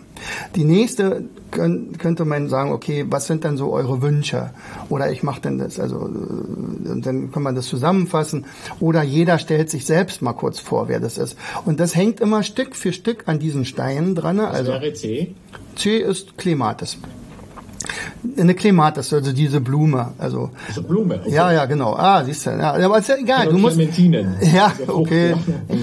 Die 0.54 0.64
nächste 0.64 1.24
könnt, 1.50 1.98
könnte 1.98 2.24
man 2.24 2.48
sagen, 2.48 2.72
okay, 2.72 3.06
was 3.08 3.26
sind 3.26 3.44
dann 3.44 3.56
so 3.56 3.72
eure 3.72 4.02
Wünsche? 4.02 4.50
Oder 4.88 5.10
ich 5.10 5.22
mache 5.22 5.40
dann 5.40 5.58
das, 5.58 5.78
also 5.78 6.06
äh, 6.06 7.00
dann 7.00 7.30
kann 7.30 7.42
man 7.42 7.54
das 7.54 7.66
zusammenfassen. 7.66 8.46
Oder 8.80 9.02
jeder 9.02 9.38
stellt 9.38 9.70
sich 9.70 9.86
selbst 9.86 10.22
mal 10.22 10.32
kurz 10.32 10.58
vor, 10.58 10.88
wer 10.88 11.00
das 11.00 11.18
ist. 11.18 11.36
Und 11.64 11.80
das 11.80 11.94
hängt 11.94 12.20
immer 12.20 12.42
Stück 12.42 12.76
für 12.76 12.92
Stück 12.92 13.24
an 13.26 13.38
diesen 13.38 13.64
Steinen 13.64 14.14
dran. 14.14 14.40
Also 14.56 14.72
wäre 14.72 14.92
C. 14.92 15.34
C 15.76 15.98
ist 15.98 16.36
Clematis. 16.38 16.98
Eine 18.38 18.54
Clematis, 18.54 19.12
also 19.12 19.32
diese 19.32 19.60
Blume. 19.60 20.12
Also 20.18 20.50
Also 20.68 20.82
Blume. 20.82 21.20
okay. 21.20 21.30
ja, 21.32 21.52
ja, 21.52 21.64
genau. 21.66 21.94
Ah, 21.94 22.22
siehst 22.24 22.46
du. 22.46 22.50
Ja, 22.50 22.72
aber 22.74 22.98
ist 22.98 23.08
ja 23.08 23.16
egal. 23.16 23.46
Oder 23.48 23.56
Du 23.56 23.58
musst. 23.58 23.76
Ja, 24.54 24.72
okay. 24.88 25.34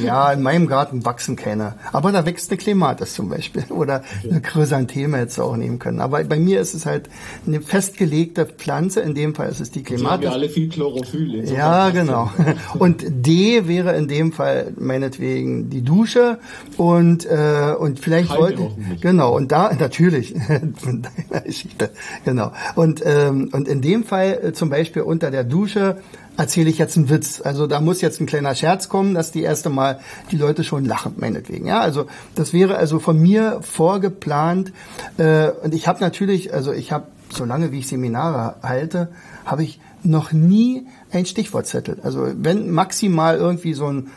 ja. 0.03 0.31
In 0.33 0.41
meinem 0.41 0.67
Garten 0.67 1.05
wachsen 1.05 1.35
keine. 1.35 1.75
Aber 1.91 2.11
da 2.11 2.25
wächst 2.25 2.49
eine 2.51 2.57
Clematis 2.57 3.13
zum 3.13 3.29
Beispiel. 3.29 3.63
Oder 3.69 4.03
eine 4.29 4.41
Chrysantheme 4.41 5.17
hättest 5.17 5.37
du 5.37 5.43
auch 5.43 5.55
nehmen 5.55 5.79
können. 5.79 5.99
Aber 6.01 6.23
bei 6.23 6.37
mir 6.39 6.59
ist 6.61 6.73
es 6.73 6.85
halt 6.85 7.09
eine 7.47 7.61
festgelegte 7.61 8.45
Pflanze. 8.45 9.01
In 9.01 9.15
dem 9.15 9.35
Fall 9.35 9.49
ist 9.49 9.59
es 9.61 9.71
die 9.71 9.79
So 9.79 9.85
haben 9.85 9.95
Clematis. 9.97 10.21
wir 10.23 10.31
alle 10.33 10.49
viel 10.49 10.69
Chlorophyll. 10.69 11.35
Insofern 11.35 11.57
Ja, 11.59 11.89
genau. 11.89 12.31
Und 12.79 13.03
D 13.07 13.67
wäre 13.67 13.95
in 13.95 14.07
dem 14.07 14.31
Fall 14.31 14.73
meinetwegen 14.77 15.69
die 15.69 15.81
Dusche 15.81 16.39
und 16.77 17.25
äh, 17.25 17.73
und 17.77 17.99
vielleicht 17.99 18.29
Kalte 18.29 18.59
wollte 18.59 18.71
genau 19.01 19.35
und 19.35 19.51
da 19.51 19.71
natürlich 19.73 20.33
von 20.77 21.01
deiner 21.03 21.41
Geschichte 21.41 21.89
genau 22.25 22.51
und 22.75 23.01
ähm, 23.05 23.49
und 23.51 23.67
in 23.67 23.81
dem 23.81 24.03
Fall 24.03 24.39
äh, 24.43 24.53
zum 24.53 24.69
Beispiel 24.69 25.01
unter 25.01 25.31
der 25.31 25.43
Dusche 25.43 25.97
erzähle 26.37 26.69
ich 26.69 26.77
jetzt 26.77 26.97
einen 26.97 27.09
Witz. 27.09 27.41
Also 27.41 27.67
da 27.67 27.79
muss 27.79 28.01
jetzt 28.01 28.19
ein 28.19 28.25
kleiner 28.25 28.55
Scherz 28.55 28.89
kommen, 28.89 29.13
dass 29.13 29.31
die 29.31 29.41
erste 29.41 29.69
Mal 29.69 29.99
die 30.31 30.37
Leute 30.37 30.63
schon 30.63 30.85
lachen, 30.85 31.13
meinetwegen. 31.17 31.67
Ja, 31.67 31.81
also 31.81 32.07
das 32.35 32.53
wäre 32.53 32.77
also 32.77 32.99
von 32.99 33.19
mir 33.19 33.59
vorgeplant. 33.61 34.73
Äh, 35.17 35.51
und 35.63 35.73
ich 35.73 35.87
habe 35.87 35.99
natürlich, 35.99 36.53
also 36.53 36.71
ich 36.71 36.91
habe, 36.91 37.07
solange 37.29 37.71
wie 37.71 37.79
ich 37.79 37.87
Seminare 37.87 38.55
halte, 38.63 39.09
habe 39.45 39.63
ich 39.63 39.79
noch 40.03 40.31
nie 40.31 40.87
ein 41.11 41.25
Stichwortzettel. 41.25 41.99
Also 42.03 42.27
wenn 42.35 42.71
maximal 42.71 43.37
irgendwie 43.37 43.73
so 43.73 43.87
ein 43.87 44.11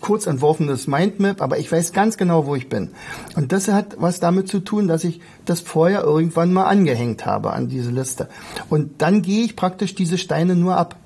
kurz 0.00 0.26
entworfenes 0.26 0.86
Mindmap, 0.86 1.40
aber 1.42 1.58
ich 1.58 1.70
weiß 1.70 1.92
ganz 1.92 2.16
genau, 2.16 2.46
wo 2.46 2.54
ich 2.54 2.68
bin. 2.68 2.90
Und 3.36 3.52
das 3.52 3.68
hat 3.68 3.96
was 3.98 4.20
damit 4.20 4.48
zu 4.48 4.60
tun, 4.60 4.88
dass 4.88 5.04
ich 5.04 5.20
das 5.44 5.60
vorher 5.60 6.02
irgendwann 6.02 6.52
mal 6.52 6.64
angehängt 6.64 7.26
habe 7.26 7.52
an 7.52 7.68
diese 7.68 7.90
Liste. 7.90 8.28
Und 8.68 9.02
dann 9.02 9.22
gehe 9.22 9.44
ich 9.44 9.56
praktisch 9.56 9.94
diese 9.94 10.18
Steine 10.18 10.56
nur 10.56 10.76
ab. 10.76 10.96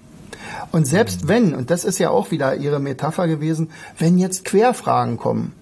Und 0.72 0.86
selbst 0.86 1.28
wenn, 1.28 1.54
und 1.54 1.70
das 1.70 1.84
ist 1.84 1.98
ja 1.98 2.10
auch 2.10 2.30
wieder 2.30 2.56
Ihre 2.56 2.80
Metapher 2.80 3.28
gewesen, 3.28 3.70
wenn 3.98 4.18
jetzt 4.18 4.44
Querfragen 4.44 5.16
kommen, 5.16 5.52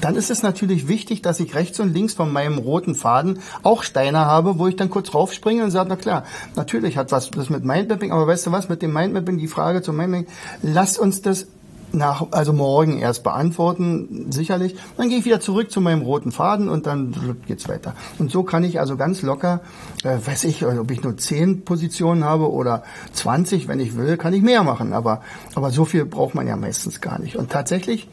dann 0.00 0.16
ist 0.16 0.30
es 0.30 0.42
natürlich 0.42 0.86
wichtig, 0.86 1.22
dass 1.22 1.40
ich 1.40 1.54
rechts 1.54 1.80
und 1.80 1.94
links 1.94 2.12
von 2.12 2.30
meinem 2.30 2.58
roten 2.58 2.94
Faden 2.94 3.38
auch 3.62 3.82
Steine 3.82 4.26
habe, 4.26 4.58
wo 4.58 4.66
ich 4.66 4.76
dann 4.76 4.90
kurz 4.90 5.14
raufspringe 5.14 5.64
und 5.64 5.70
sage, 5.70 5.88
na 5.88 5.96
klar, 5.96 6.24
natürlich 6.56 6.98
hat 6.98 7.10
was 7.10 7.30
das 7.30 7.48
mit 7.48 7.64
Mindmapping, 7.64 8.12
aber 8.12 8.26
weißt 8.26 8.46
du 8.46 8.52
was, 8.52 8.68
mit 8.68 8.82
dem 8.82 8.92
Mindmapping, 8.92 9.38
die 9.38 9.48
Frage 9.48 9.80
zum 9.80 9.96
Mindmapping, 9.96 10.26
lasst 10.62 10.98
uns 10.98 11.22
das 11.22 11.46
nach, 11.94 12.26
also 12.32 12.52
morgen 12.52 12.98
erst 12.98 13.22
beantworten, 13.22 14.26
sicherlich. 14.30 14.76
Dann 14.96 15.08
gehe 15.08 15.18
ich 15.18 15.24
wieder 15.24 15.40
zurück 15.40 15.70
zu 15.70 15.80
meinem 15.80 16.02
roten 16.02 16.32
Faden 16.32 16.68
und 16.68 16.86
dann 16.86 17.36
geht's 17.46 17.68
weiter. 17.68 17.94
Und 18.18 18.30
so 18.30 18.42
kann 18.42 18.64
ich 18.64 18.80
also 18.80 18.96
ganz 18.96 19.22
locker, 19.22 19.60
äh, 20.02 20.18
weiß 20.24 20.44
ich, 20.44 20.64
ob 20.64 20.90
ich 20.90 21.02
nur 21.02 21.16
zehn 21.16 21.64
Positionen 21.64 22.24
habe 22.24 22.50
oder 22.50 22.82
20, 23.12 23.68
wenn 23.68 23.80
ich 23.80 23.96
will, 23.96 24.16
kann 24.16 24.32
ich 24.34 24.42
mehr 24.42 24.62
machen. 24.62 24.92
Aber, 24.92 25.22
aber 25.54 25.70
so 25.70 25.84
viel 25.84 26.04
braucht 26.04 26.34
man 26.34 26.46
ja 26.46 26.56
meistens 26.56 27.00
gar 27.00 27.18
nicht. 27.18 27.36
Und 27.36 27.50
tatsächlich 27.50 28.08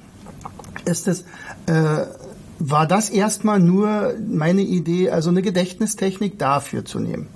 ist 0.85 1.07
es, 1.07 1.21
äh, 1.65 2.05
war 2.59 2.85
das 2.85 3.09
erstmal 3.09 3.59
nur 3.59 4.13
meine 4.27 4.61
Idee, 4.61 5.09
also 5.09 5.29
eine 5.29 5.41
Gedächtnistechnik 5.41 6.37
dafür 6.37 6.85
zu 6.85 6.99
nehmen. 6.99 7.27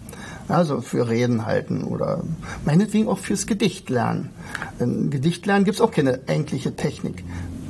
Also 0.47 0.81
für 0.81 1.10
Reden 1.10 1.45
halten 1.45 1.84
oder 1.84 2.23
meinetwegen 2.65 3.08
auch 3.08 3.17
fürs 3.17 3.47
Gedicht 3.47 3.89
lernen. 3.89 4.29
Im 4.79 5.10
Gedicht 5.10 5.45
lernen 5.45 5.65
gibt 5.65 5.75
es 5.75 5.81
auch 5.81 5.91
keine 5.91 6.19
eigentliche 6.27 6.75
Technik. 6.75 7.23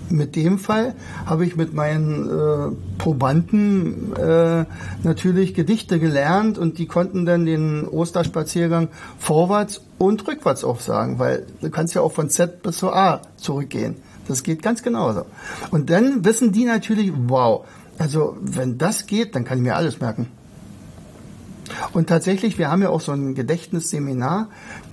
Mit 0.09 0.35
dem 0.35 0.59
Fall 0.59 0.93
habe 1.25 1.45
ich 1.45 1.55
mit 1.55 1.73
meinen 1.73 2.29
äh, 2.29 2.75
Probanden 2.99 4.15
äh, 4.15 4.65
natürlich 5.03 5.55
Gedichte 5.55 5.99
gelernt 5.99 6.57
und 6.59 6.77
die 6.77 6.85
konnten 6.85 7.25
dann 7.25 7.45
den 7.45 7.88
Osterspaziergang 7.88 8.89
vorwärts 9.17 9.81
und 9.97 10.27
rückwärts 10.27 10.63
aufsagen, 10.63 11.17
weil 11.17 11.47
du 11.61 11.71
kannst 11.71 11.95
ja 11.95 12.01
auch 12.01 12.11
von 12.11 12.29
Z 12.29 12.61
bis 12.61 12.77
zu 12.77 12.91
A 12.91 13.21
zurückgehen. 13.38 13.95
Das 14.27 14.43
geht 14.43 14.61
ganz 14.61 14.83
genauso. 14.83 15.25
Und 15.71 15.89
dann 15.89 16.23
wissen 16.25 16.51
die 16.51 16.65
natürlich, 16.65 17.11
wow, 17.15 17.65
also 17.97 18.38
wenn 18.41 18.77
das 18.77 19.07
geht, 19.07 19.35
dann 19.35 19.43
kann 19.43 19.57
ich 19.57 19.63
mir 19.63 19.75
alles 19.75 19.99
merken. 19.99 20.27
Und 21.93 22.08
tatsächlich, 22.08 22.58
wir 22.58 22.69
haben 22.69 22.82
ja 22.82 22.89
auch 22.89 23.01
so 23.01 23.12
ein 23.12 23.36
Gedächtnisseminar. 23.36 24.49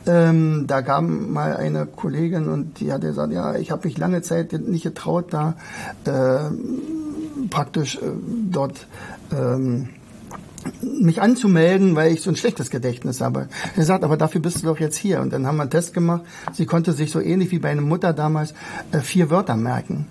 Ähm, 0.06 0.64
da 0.66 0.80
gab 0.80 1.04
mal 1.04 1.56
eine 1.56 1.86
Kollegin 1.86 2.48
und 2.48 2.80
die 2.80 2.92
hat 2.92 3.02
gesagt, 3.02 3.32
ja, 3.32 3.54
ich 3.56 3.70
habe 3.70 3.86
mich 3.86 3.98
lange 3.98 4.22
Zeit 4.22 4.52
nicht 4.52 4.82
getraut, 4.82 5.26
da 5.30 5.54
äh, 6.04 6.50
praktisch 7.50 7.96
äh, 7.96 8.10
dort 8.50 8.86
ähm, 9.30 9.88
mich 10.82 11.20
anzumelden, 11.20 11.96
weil 11.96 12.12
ich 12.12 12.22
so 12.22 12.30
ein 12.30 12.36
schlechtes 12.36 12.70
Gedächtnis 12.70 13.20
habe. 13.20 13.48
Er 13.76 13.84
sagt, 13.84 14.04
aber 14.04 14.16
dafür 14.16 14.40
bist 14.40 14.62
du 14.62 14.66
doch 14.66 14.78
jetzt 14.78 14.96
hier. 14.96 15.20
Und 15.20 15.32
dann 15.32 15.46
haben 15.46 15.56
wir 15.56 15.62
einen 15.62 15.70
Test 15.70 15.94
gemacht. 15.94 16.22
Sie 16.52 16.66
konnte 16.66 16.92
sich 16.92 17.10
so 17.10 17.20
ähnlich 17.20 17.50
wie 17.50 17.58
bei 17.58 17.70
einer 17.70 17.82
Mutter 17.82 18.12
damals 18.12 18.54
äh, 18.92 19.00
vier 19.00 19.30
Wörter 19.30 19.56
merken. 19.56 20.06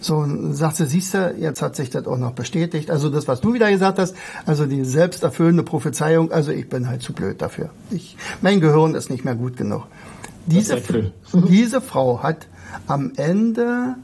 So, 0.00 0.26
sagt 0.52 0.76
sie, 0.76 0.86
siehst 0.86 1.14
du, 1.14 1.34
jetzt 1.38 1.60
hat 1.62 1.76
sich 1.76 1.90
das 1.90 2.06
auch 2.06 2.18
noch 2.18 2.32
bestätigt. 2.32 2.90
Also 2.90 3.10
das, 3.10 3.26
was 3.26 3.40
du 3.40 3.54
wieder 3.54 3.70
gesagt 3.70 3.98
hast, 3.98 4.14
also 4.46 4.66
die 4.66 4.84
selbsterfüllende 4.84 5.62
Prophezeiung, 5.62 6.30
also 6.30 6.52
ich 6.52 6.68
bin 6.68 6.88
halt 6.88 7.02
zu 7.02 7.12
blöd 7.12 7.42
dafür. 7.42 7.70
Ich, 7.90 8.16
mein 8.40 8.60
Gehirn 8.60 8.94
ist 8.94 9.10
nicht 9.10 9.24
mehr 9.24 9.34
gut 9.34 9.56
genug. 9.56 9.86
Diese, 10.46 10.80
diese 11.32 11.80
Frau 11.80 12.22
hat 12.22 12.46
am 12.86 13.12
Ende 13.16 13.96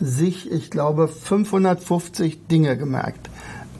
sich, 0.00 0.50
ich 0.50 0.70
glaube, 0.70 1.08
550 1.08 2.46
Dinge 2.48 2.76
gemerkt 2.76 3.30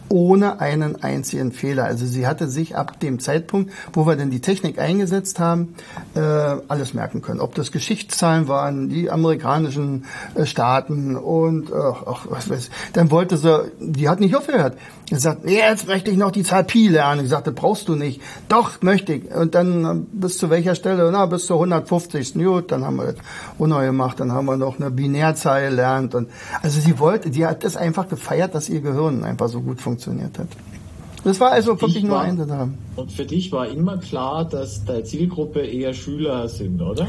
ohne 0.09 0.61
einen 0.61 1.03
einzigen 1.03 1.53
Fehler. 1.53 1.85
Also 1.85 2.07
sie 2.07 2.27
hatte 2.27 2.49
sich 2.49 2.77
ab 2.77 3.01
dem 3.01 3.19
Zeitpunkt, 3.19 3.73
wo 3.93 4.07
wir 4.07 4.17
denn 4.17 4.31
die 4.31 4.41
Technik 4.41 4.79
eingesetzt 4.79 5.39
haben, 5.39 5.75
äh, 6.15 6.21
alles 6.21 6.95
merken 6.95 7.23
können. 7.23 7.41
Ob 7.41 7.55
das 7.55 7.73
Geschichtszahlen 7.73 8.49
waren, 8.49 8.89
die 8.89 9.11
amerikanischen 9.11 10.05
äh, 10.35 10.47
Staaten 10.47 11.17
und 11.17 11.73
ach, 11.73 12.05
ach, 12.07 12.27
was 12.31 12.51
weiß 12.51 12.69
ich. 12.69 12.93
Dann 12.93 13.11
wollte 13.11 13.37
sie, 13.37 13.71
die 13.81 14.09
hat 14.09 14.21
nicht 14.21 14.37
aufgehört. 14.37 14.77
Er 15.09 15.21
sagt, 15.21 15.49
jetzt 15.49 15.87
möchte 15.87 16.11
ich 16.11 16.17
noch 16.17 16.33
die 16.33 16.43
Zahl 16.43 16.65
Pi 16.65 16.89
lernen. 16.89 17.25
Ich 17.25 17.31
sagte, 17.31 17.53
brauchst 17.53 17.87
du 17.87 17.95
nicht. 17.95 18.21
Doch, 18.49 18.83
möchte 18.83 19.15
ich. 19.15 19.33
Und 19.33 19.55
dann 19.55 19.85
äh, 19.85 20.05
bis 20.13 20.37
zu 20.37 20.51
welcher 20.51 20.75
Stelle? 20.75 21.09
Na, 21.13 21.27
bis 21.27 21.47
zur 21.47 21.57
150. 21.57 22.35
Gut, 22.35 22.73
dann 22.73 22.85
haben 22.85 22.97
wir 22.97 23.13
das 23.13 23.17
unneu 23.57 23.87
gemacht. 23.87 24.19
Dann 24.19 24.33
haben 24.33 24.47
wir 24.47 24.57
noch 24.57 24.81
eine 24.81 24.91
Binärzahl 24.91 25.71
gelernt. 25.71 26.17
Und 26.17 26.29
also 26.61 26.81
sie 26.81 26.99
wollte, 26.99 27.31
die 27.31 27.47
hat 27.47 27.63
das 27.63 27.77
einfach 27.77 28.09
gefeiert, 28.09 28.55
dass 28.57 28.69
ihr 28.69 28.81
Gehirn 28.81 29.23
einfach 29.23 29.49
so 29.49 29.61
gut 29.61 29.81
funktioniert 29.81 30.39
hat. 30.41 30.49
Das 31.23 31.39
war 31.39 31.53
also 31.53 31.81
wirklich 31.81 32.05
nur 32.05 32.21
ein 32.21 32.37
daran. 32.37 32.79
Und 32.97 33.13
für 33.13 33.27
dich 33.27 33.53
war 33.53 33.69
immer 33.69 33.99
klar, 33.99 34.45
dass 34.45 34.85
deine 34.85 35.05
Zielgruppe 35.05 35.61
eher 35.61 35.95
Schüler 35.95 36.49
sind, 36.49 36.81
oder? 36.83 37.09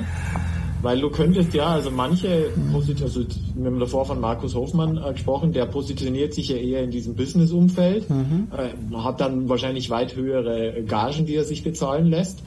Weil 0.82 1.02
du 1.02 1.10
könntest 1.10 1.54
ja, 1.54 1.68
also 1.68 1.90
manche, 1.90 2.52
also 3.02 3.24
wir 3.56 3.66
haben 3.66 3.80
davor 3.80 4.06
von 4.06 4.20
Markus 4.20 4.54
Hofmann 4.54 4.98
äh, 4.98 5.14
gesprochen, 5.14 5.52
der 5.52 5.66
positioniert 5.66 6.34
sich 6.34 6.50
ja 6.50 6.58
eher 6.58 6.84
in 6.84 6.92
diesem 6.92 7.16
Business-Umfeld, 7.16 8.10
mhm. 8.10 8.48
äh, 8.56 8.96
hat 8.96 9.20
dann 9.20 9.50
wahrscheinlich 9.50 9.90
weit 9.90 10.16
höhere 10.16 10.84
Gagen, 10.84 11.26
die 11.26 11.36
er 11.36 11.44
sich 11.44 11.64
bezahlen 11.64 12.08
lässt 12.08 12.44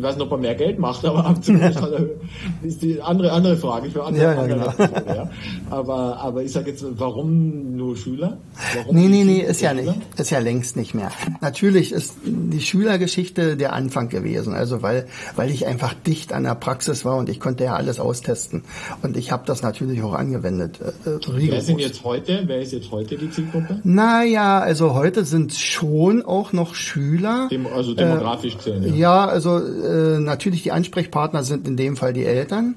ich 0.00 0.02
weiß 0.02 0.16
nicht, 0.16 0.24
ob 0.24 0.32
er 0.32 0.38
mehr 0.38 0.54
Geld 0.54 0.78
macht, 0.78 1.04
aber 1.04 1.26
absolut 1.26 1.60
ja. 1.60 1.70
ist 2.62 2.80
die 2.80 3.02
andere 3.02 3.32
andere 3.32 3.56
Frage 3.56 3.90
für 3.90 4.02
andere. 4.02 4.24
Ja, 4.24 4.34
ja, 4.34 4.46
genau. 4.46 4.70
Frage, 4.70 5.04
ja. 5.06 5.30
Aber 5.68 6.16
aber 6.18 6.42
ich 6.42 6.52
sage 6.52 6.70
jetzt, 6.70 6.84
warum 6.92 7.76
nur 7.76 7.96
Schüler? 7.96 8.38
Warum 8.76 8.96
nee, 8.96 9.08
nee, 9.08 9.24
nee, 9.24 9.40
ist 9.40 9.60
ja 9.60 9.74
nicht, 9.74 9.92
ist 10.16 10.30
ja 10.30 10.38
längst 10.38 10.76
nicht 10.76 10.94
mehr. 10.94 11.10
Natürlich 11.42 11.92
ist 11.92 12.14
die 12.24 12.60
Schülergeschichte 12.60 13.58
der 13.58 13.74
Anfang 13.74 14.08
gewesen, 14.08 14.54
also 14.54 14.80
weil 14.80 15.06
weil 15.36 15.50
ich 15.50 15.66
einfach 15.66 15.92
dicht 15.92 16.32
an 16.32 16.44
der 16.44 16.54
Praxis 16.54 17.04
war 17.04 17.18
und 17.18 17.28
ich 17.28 17.38
konnte 17.38 17.64
ja 17.64 17.74
alles 17.74 18.00
austesten 18.00 18.62
und 19.02 19.18
ich 19.18 19.32
habe 19.32 19.42
das 19.44 19.62
natürlich 19.62 20.02
auch 20.02 20.14
angewendet. 20.14 20.80
Äh, 20.80 21.10
äh 21.10 21.50
Wer 21.50 21.60
sind 21.60 21.80
jetzt 21.80 22.04
heute? 22.04 22.44
Wer 22.46 22.60
ist 22.60 22.72
jetzt 22.72 22.90
heute 22.90 23.18
die 23.18 23.30
Zielgruppe? 23.30 23.80
Naja, 23.84 24.60
also 24.60 24.94
heute 24.94 25.24
sind 25.26 25.52
schon 25.52 26.24
auch 26.24 26.52
noch 26.52 26.74
Schüler. 26.74 27.48
Dem, 27.50 27.66
also 27.66 27.94
demografisch 27.94 28.56
gesehen. 28.56 28.84
Ja, 28.84 28.94
ja 28.94 29.26
also 29.26 29.59
äh, 29.60 30.20
natürlich 30.20 30.62
die 30.62 30.72
Ansprechpartner 30.72 31.44
sind 31.44 31.66
in 31.66 31.76
dem 31.76 31.96
Fall 31.96 32.12
die 32.12 32.24
Eltern. 32.24 32.74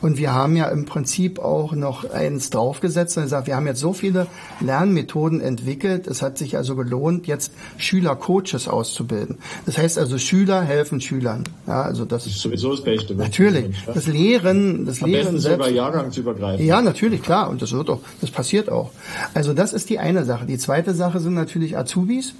Und 0.00 0.18
wir 0.18 0.32
haben 0.32 0.56
ja 0.56 0.66
im 0.68 0.84
Prinzip 0.84 1.38
auch 1.38 1.72
noch 1.72 2.10
eins 2.10 2.50
draufgesetzt 2.50 3.16
und 3.16 3.24
gesagt, 3.24 3.46
wir 3.46 3.56
haben 3.56 3.66
jetzt 3.66 3.80
so 3.80 3.92
viele 3.92 4.26
Lernmethoden 4.60 5.40
entwickelt. 5.40 6.06
Es 6.06 6.22
hat 6.22 6.38
sich 6.38 6.56
also 6.56 6.76
gelohnt, 6.76 7.26
jetzt 7.26 7.52
Schüler-Coaches 7.76 8.68
auszubilden. 8.68 9.38
Das 9.66 9.78
heißt 9.78 9.98
also, 9.98 10.18
Schüler 10.18 10.62
helfen 10.62 11.00
Schülern. 11.00 11.44
Ja, 11.66 11.82
also 11.82 12.04
das, 12.04 12.24
das 12.24 12.34
ist 12.34 12.42
sowieso 12.42 12.70
das 12.72 12.82
Beste. 12.82 13.14
Natürlich. 13.14 13.66
Das 13.86 14.06
Lehren, 14.06 14.86
das 14.86 15.02
Am 15.02 15.10
Lehren 15.10 15.24
besten 15.24 15.40
selbst. 15.40 15.66
sogar 15.66 15.70
jahrgangsübergreifend. 15.70 16.66
Ja, 16.66 16.82
natürlich, 16.82 17.22
klar. 17.22 17.48
Und 17.50 17.62
das 17.62 17.72
wird 17.72 17.88
auch, 17.90 18.00
das 18.20 18.30
passiert 18.30 18.70
auch. 18.70 18.90
Also 19.32 19.52
das 19.52 19.72
ist 19.72 19.90
die 19.90 19.98
eine 19.98 20.24
Sache. 20.24 20.46
Die 20.46 20.58
zweite 20.58 20.94
Sache 20.94 21.20
sind 21.20 21.34
natürlich 21.34 21.76
Azubis, 21.76 22.34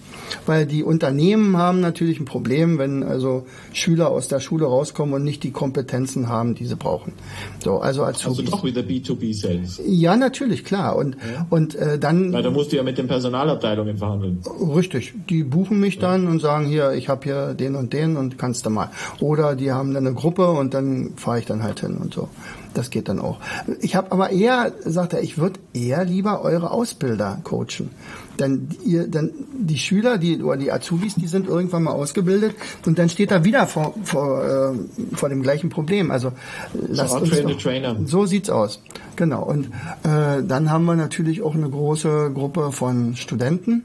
weil 0.47 0.67
die 0.67 0.83
Unternehmen 0.83 1.57
haben 1.57 1.81
natürlich 1.81 2.21
ein 2.21 2.25
Problem, 2.25 2.79
wenn 2.79 3.03
also 3.03 3.47
Schüler 3.75 4.11
aus 4.11 4.29
der 4.29 4.41
Schule 4.41 4.67
rauskommen 4.67 5.15
und 5.15 5.25
nicht 5.25 5.43
die 5.43 5.51
Kompetenzen 5.51 6.29
haben, 6.29 6.55
die 6.55 6.65
sie 6.65 6.77
brauchen. 6.77 7.13
So, 7.59 7.79
also 7.79 8.05
als 8.05 8.25
also 8.25 8.43
doch 8.43 8.65
wieder 8.65 8.83
B2B-Sales. 8.83 9.83
Ja, 9.87 10.17
natürlich, 10.17 10.65
klar. 10.65 10.97
Und 10.97 11.17
ja. 11.17 11.47
und 11.51 11.75
äh, 11.75 11.99
dann. 11.99 12.33
Weil 12.33 12.43
da 12.43 12.51
musst 12.51 12.73
du 12.73 12.77
ja 12.77 12.83
mit 12.83 12.99
den 12.99 13.09
Personalabteilungen 13.09 13.97
verhandeln. 13.97 14.43
Richtig. 14.75 15.15
Die 15.29 15.43
buchen 15.45 15.81
mich 15.81 15.97
ja. 15.97 16.03
dann 16.03 16.27
und 16.27 16.41
sagen 16.41 16.67
hier, 16.67 16.93
ich 16.93 17.09
habe 17.09 17.25
hier 17.25 17.55
den 17.55 17.75
und 17.75 17.93
den 17.93 18.17
und 18.17 18.39
kannst 18.39 18.65
du 18.65 18.71
mal. 18.71 18.91
Oder 19.21 19.57
die 19.57 19.73
haben 19.73 19.93
dann 19.93 20.07
eine 20.07 20.15
Gruppe 20.15 20.51
und 20.51 20.75
dann 20.75 21.15
fahre 21.17 21.41
ich 21.41 21.47
dann 21.47 21.63
halt 21.63 21.81
hin 21.81 21.97
und 21.97 22.15
so. 22.15 22.29
Das 22.75 22.91
geht 22.91 23.09
dann 23.09 23.21
auch. 23.21 23.39
Ich 23.81 23.95
habe 23.95 24.13
aber 24.13 24.31
eher, 24.31 24.73
sagt 24.85 25.13
er, 25.13 25.23
ich 25.23 25.39
würde 25.39 25.61
eher 25.73 26.05
lieber 26.05 26.43
eure 26.43 26.71
Ausbilder 26.71 27.41
coachen. 27.45 27.91
Denn 28.39 28.69
ihr, 28.85 29.07
dann 29.07 29.31
die 29.57 29.79
Schüler, 29.79 30.19
die 30.19 30.43
oder 30.43 30.57
die 30.57 30.73
Azubis, 30.73 31.15
die 31.15 31.29
sind 31.29 31.47
irgendwann 31.47 31.85
mal 31.85 31.93
ausgebildet 31.93 32.57
und 32.85 32.99
dann 32.99 33.09
steht 33.09 33.31
er 33.31 33.45
wieder 33.45 33.67
vor 33.69 33.95
vor, 34.03 34.45
äh, 34.45 35.17
vor 35.17 35.29
dem 35.29 35.43
gleichen 35.43 35.71
Problem. 35.71 36.11
Also 36.11 36.33
lasst 36.75 37.15
uns 37.15 37.31
doch, 37.31 37.97
so 38.07 38.27
sieht's 38.27 38.51
aus. 38.51 38.83
Genau. 39.17 39.45
Und 39.45 39.67
äh, 40.03 40.43
dann 40.43 40.71
haben 40.71 40.85
wir 40.85 40.97
natürlich 40.97 41.43
auch 41.43 41.55
eine 41.55 41.71
große 41.71 42.33
Gruppe 42.35 42.73
von 42.73 43.15
Studenten, 43.15 43.85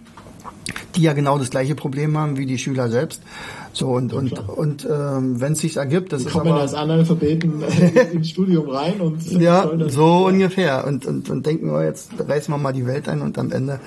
die 0.96 1.02
ja 1.02 1.14
genau 1.14 1.38
das 1.38 1.50
gleiche 1.50 1.76
Problem 1.76 2.18
haben 2.18 2.38
wie 2.38 2.46
die 2.46 2.58
Schüler 2.58 2.90
selbst. 2.90 3.22
So 3.74 3.90
und 3.90 4.14
und 4.14 4.32
ja, 4.32 4.42
und 4.42 4.86
ähm, 4.86 5.40
wenn 5.40 5.54
es 5.54 5.60
sich 5.60 5.78
ergibt, 5.78 6.12
das 6.12 6.22
die 6.22 6.28
ist 6.28 6.34
kommen 6.34 6.52
aber 6.52 6.62
als 6.62 6.74
Analphabeten 6.74 7.62
ins 8.14 8.30
Studium 8.30 8.70
rein 8.70 9.00
und 9.00 9.24
ja 9.32 9.70
so 9.88 10.26
ungefähr 10.26 10.86
und 10.88 11.06
und 11.06 11.30
und 11.30 11.46
denken 11.46 11.68
wir 11.68 11.78
oh, 11.78 11.82
jetzt 11.82 12.12
reißen 12.18 12.54
wir 12.54 12.58
mal 12.58 12.74
die 12.74 12.88
Welt 12.88 13.08
ein 13.08 13.22
und 13.22 13.38
am 13.38 13.52
Ende 13.52 13.80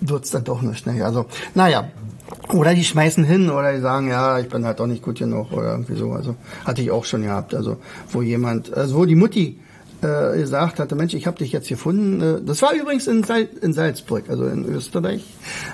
wird's 0.00 0.30
dann 0.30 0.44
doch 0.44 0.62
nicht. 0.62 0.86
Ne? 0.86 1.04
Also 1.04 1.26
naja. 1.54 1.88
Oder 2.52 2.74
die 2.74 2.82
schmeißen 2.82 3.22
hin 3.22 3.50
oder 3.50 3.72
die 3.72 3.80
sagen, 3.80 4.08
ja, 4.08 4.40
ich 4.40 4.48
bin 4.48 4.64
halt 4.64 4.80
doch 4.80 4.88
nicht 4.88 5.02
gut 5.02 5.18
genug 5.18 5.52
oder 5.52 5.70
irgendwie 5.70 5.94
so. 5.94 6.10
Also 6.10 6.34
hatte 6.64 6.82
ich 6.82 6.90
auch 6.90 7.04
schon 7.04 7.22
gehabt. 7.22 7.54
Also 7.54 7.76
wo 8.10 8.20
jemand, 8.20 8.74
also 8.74 8.96
wo 8.96 9.04
die 9.04 9.14
Mutti 9.14 9.58
äh, 10.02 10.36
gesagt 10.38 10.78
hatte, 10.78 10.94
Mensch, 10.94 11.14
ich 11.14 11.26
habe 11.26 11.38
dich 11.38 11.52
jetzt 11.52 11.68
gefunden. 11.68 12.20
Äh, 12.20 12.40
das 12.44 12.62
war 12.62 12.74
übrigens 12.74 13.06
in, 13.06 13.22
Sal 13.24 13.48
in 13.60 13.72
Salzburg, 13.72 14.24
also 14.28 14.46
in 14.46 14.64
Österreich. 14.64 15.24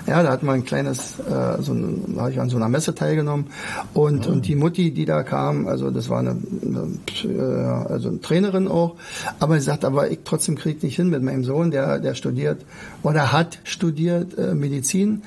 Ja, 0.07 0.23
da 0.23 0.31
hat 0.31 0.43
man 0.43 0.55
ein 0.55 0.65
kleines, 0.65 1.19
äh, 1.19 1.61
so 1.61 1.73
ein, 1.73 2.15
habe 2.17 2.31
ich 2.31 2.39
an 2.39 2.49
so 2.49 2.57
einer 2.57 2.69
Messe 2.69 2.95
teilgenommen 2.95 3.47
und 3.93 4.27
und 4.27 4.47
die 4.47 4.55
Mutti, 4.55 4.91
die 4.91 5.05
da 5.05 5.23
kam, 5.23 5.67
also 5.67 5.91
das 5.91 6.09
war 6.09 6.19
eine, 6.19 6.37
eine 6.61 6.99
äh, 7.25 7.91
also 7.91 8.09
eine 8.09 8.21
Trainerin 8.21 8.67
auch, 8.67 8.95
aber 9.39 9.59
sie 9.59 9.65
sagt, 9.65 9.85
aber 9.85 10.09
ich 10.09 10.19
trotzdem 10.23 10.55
krieg 10.55 10.81
nicht 10.83 10.95
hin 10.95 11.09
mit 11.09 11.21
meinem 11.21 11.43
Sohn, 11.43 11.71
der 11.71 11.99
der 11.99 12.15
studiert 12.15 12.65
oder 13.01 13.31
hat 13.31 13.59
studiert 13.63 14.37
äh, 14.37 14.55
Medizin 14.55 15.23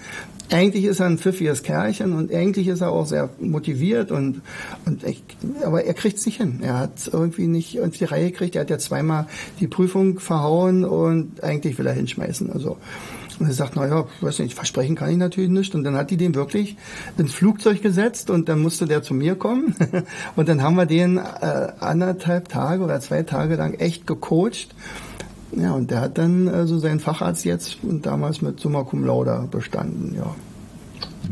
eigentlich 0.51 0.85
ist 0.85 1.01
er 1.01 1.07
ein 1.07 1.19
pfiffiges 1.19 1.63
Kerlchen 1.63 2.13
und 2.13 2.33
eigentlich 2.33 2.69
ist 2.69 2.81
er 2.81 2.91
auch 2.91 3.07
sehr 3.07 3.31
motiviert 3.41 4.11
und, 4.11 4.43
und 4.85 5.05
echt, 5.05 5.25
aber 5.65 5.85
er 5.85 5.95
kriegt 5.95 6.19
es 6.19 6.27
nicht 6.27 6.39
hin. 6.39 6.61
Er 6.63 6.79
hat 6.79 7.11
irgendwie 7.13 7.47
nicht 7.47 7.81
auf 7.81 7.91
die 7.91 8.05
Reihe 8.05 8.31
gekriegt. 8.31 8.55
Er 8.55 8.63
hat 8.63 8.71
ja 8.71 8.79
zweimal 8.79 9.27
die 9.61 9.67
Prüfung 9.67 10.19
verhauen 10.19 10.85
und 10.85 11.43
eigentlich 11.43 11.79
will 11.79 11.87
er 11.87 11.95
hinschmeißen. 11.95 12.53
Also, 12.53 12.77
und 13.39 13.47
er 13.47 13.53
sagt, 13.53 13.77
naja, 13.77 14.07
weiß 14.21 14.39
nicht, 14.39 14.55
versprechen 14.55 14.97
kann 14.97 15.11
ich 15.11 15.19
natürlich 15.19 15.51
nicht. 15.51 15.75
Und 15.75 15.85
dann 15.85 15.97
hat 15.97 16.11
die 16.11 16.17
den 16.17 16.35
wirklich 16.35 16.77
ins 17.19 17.33
Flugzeug 17.33 17.83
gesetzt 17.83 18.31
und 18.31 18.49
dann 18.49 18.61
musste 18.61 18.87
der 18.87 19.03
zu 19.03 19.15
mir 19.15 19.35
kommen. 19.35 19.75
und 20.37 20.49
dann 20.49 20.63
haben 20.63 20.77
wir 20.77 20.87
den 20.87 21.19
äh, 21.19 21.73
anderthalb 21.81 22.49
Tage 22.49 22.83
oder 22.83 23.01
zwei 23.01 23.23
Tage 23.25 23.57
lang 23.57 23.75
echt 23.75 24.07
gecoacht. 24.07 24.75
Ja, 25.53 25.73
und 25.73 25.91
der 25.91 26.01
hat 26.01 26.19
dann 26.19 26.49
also 26.49 26.79
seinen 26.79 27.01
Facharzt 27.01 27.45
jetzt 27.45 27.79
und 27.83 28.05
damals 28.05 28.43
mit 28.43 28.61
Summa 28.61 28.83
Cum 28.83 29.05
Laude 29.05 29.47
bestanden, 29.51 30.15
ja. 30.17 30.35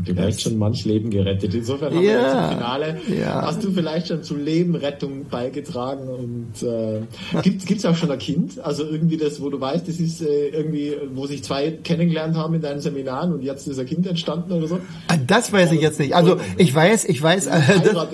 Du 0.03 0.15
hast 0.17 0.41
schon 0.41 0.57
manch 0.57 0.85
Leben 0.85 1.09
gerettet. 1.09 1.53
Insofern 1.53 1.93
haben 1.95 2.03
Ja, 2.03 2.11
wir 2.11 2.21
jetzt 2.21 2.33
im 2.51 2.57
Finale. 2.57 2.97
ja. 3.19 3.41
Hast 3.43 3.63
du 3.63 3.71
vielleicht 3.71 4.07
schon 4.07 4.23
zu 4.23 4.35
Lebenrettung 4.35 5.25
beigetragen? 5.29 6.07
Und 6.09 6.67
äh, 6.67 7.01
gibt 7.41 7.69
es 7.71 7.85
auch 7.85 7.95
schon 7.95 8.11
ein 8.11 8.19
Kind? 8.19 8.59
Also 8.63 8.83
irgendwie 8.83 9.17
das, 9.17 9.41
wo 9.41 9.49
du 9.49 9.59
weißt, 9.59 9.87
das 9.87 9.99
ist 9.99 10.21
äh, 10.21 10.49
irgendwie, 10.49 10.93
wo 11.13 11.27
sich 11.27 11.43
zwei 11.43 11.71
kennengelernt 11.71 12.35
haben 12.35 12.53
in 12.55 12.61
deinen 12.61 12.81
Seminaren 12.81 13.33
und 13.33 13.41
jetzt 13.43 13.67
ist 13.67 13.79
ein 13.79 13.85
Kind 13.85 14.05
entstanden 14.07 14.51
oder 14.51 14.67
so? 14.67 14.79
Ah, 15.07 15.15
Das 15.25 15.51
weiß 15.53 15.71
ich 15.71 15.81
jetzt 15.81 15.99
nicht. 15.99 16.15
Also 16.15 16.37
ich 16.57 16.73
weiß, 16.73 17.05
ich 17.05 17.21
weiß, 17.21 17.47
äh, 17.47 17.51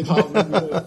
haben. 0.07 0.33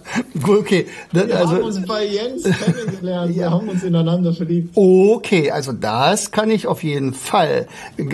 Okay, 0.47 0.87
das, 1.13 1.27
wir 1.29 1.39
haben 1.39 1.49
also 1.49 1.65
uns 1.65 1.87
bei 1.87 2.05
Jens 2.07 2.43
kennengelernt. 2.43 3.35
Wir 3.35 3.51
haben 3.51 3.69
uns 3.69 3.83
ineinander 3.83 4.33
verliebt. 4.35 4.77
Okay, 4.77 5.51
also 5.51 5.73
das 5.73 6.33
kann 6.33 6.51
ich 6.51 6.67
auf 6.67 6.83
jeden 6.83 7.15
Fall 7.15 7.67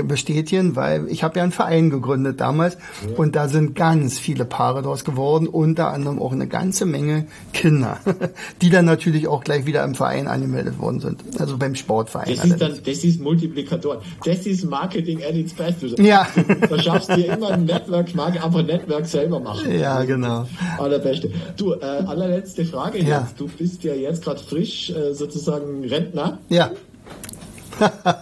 bestätigen, 0.04 0.76
weil 0.76 1.08
ich 1.08 1.24
habe 1.24 1.38
ja 1.38 1.42
einen 1.42 1.50
Verein 1.52 1.90
gegründet 1.90 2.40
damals 2.40 2.69
und 3.16 3.36
da 3.36 3.48
sind 3.48 3.74
ganz 3.74 4.18
viele 4.18 4.44
Paare 4.44 4.82
daraus 4.82 5.04
geworden, 5.04 5.46
unter 5.48 5.88
anderem 5.88 6.20
auch 6.20 6.32
eine 6.32 6.46
ganze 6.46 6.86
Menge 6.86 7.26
Kinder, 7.52 7.98
die 8.62 8.70
dann 8.70 8.84
natürlich 8.84 9.28
auch 9.28 9.44
gleich 9.44 9.66
wieder 9.66 9.84
im 9.84 9.94
Verein 9.94 10.28
angemeldet 10.28 10.78
worden 10.78 11.00
sind, 11.00 11.22
also 11.38 11.56
beim 11.58 11.74
Sportverein. 11.74 12.34
Das 12.36 12.44
ist 12.44 12.60
dann, 12.60 12.72
das 12.84 13.04
ist 13.04 13.20
Multiplikator. 13.20 14.02
Das 14.24 14.46
ist 14.46 14.64
Marketing 14.64 15.22
at 15.22 15.34
its 15.34 15.52
best. 15.54 15.82
Du, 15.82 15.86
Ja. 16.02 16.26
du 16.68 16.78
schaffst 16.82 17.10
dir 17.16 17.34
immer 17.34 17.50
ein 17.50 17.64
Network, 17.64 18.14
Marketing, 18.14 18.42
einfach 18.42 18.62
Network 18.62 19.06
selber 19.06 19.40
machen. 19.40 19.78
Ja, 19.78 20.02
genau. 20.04 20.46
Allerbeste. 20.78 21.30
Du, 21.56 21.72
äh, 21.74 21.84
allerletzte 21.84 22.64
Frage 22.64 22.98
Ja. 23.02 23.20
jetzt. 23.20 23.40
Du 23.40 23.48
bist 23.48 23.82
ja 23.84 23.94
jetzt 23.94 24.22
gerade 24.24 24.40
frisch 24.40 24.90
äh, 24.90 25.14
sozusagen 25.14 25.84
Rentner. 25.84 26.38
Ja, 26.48 26.70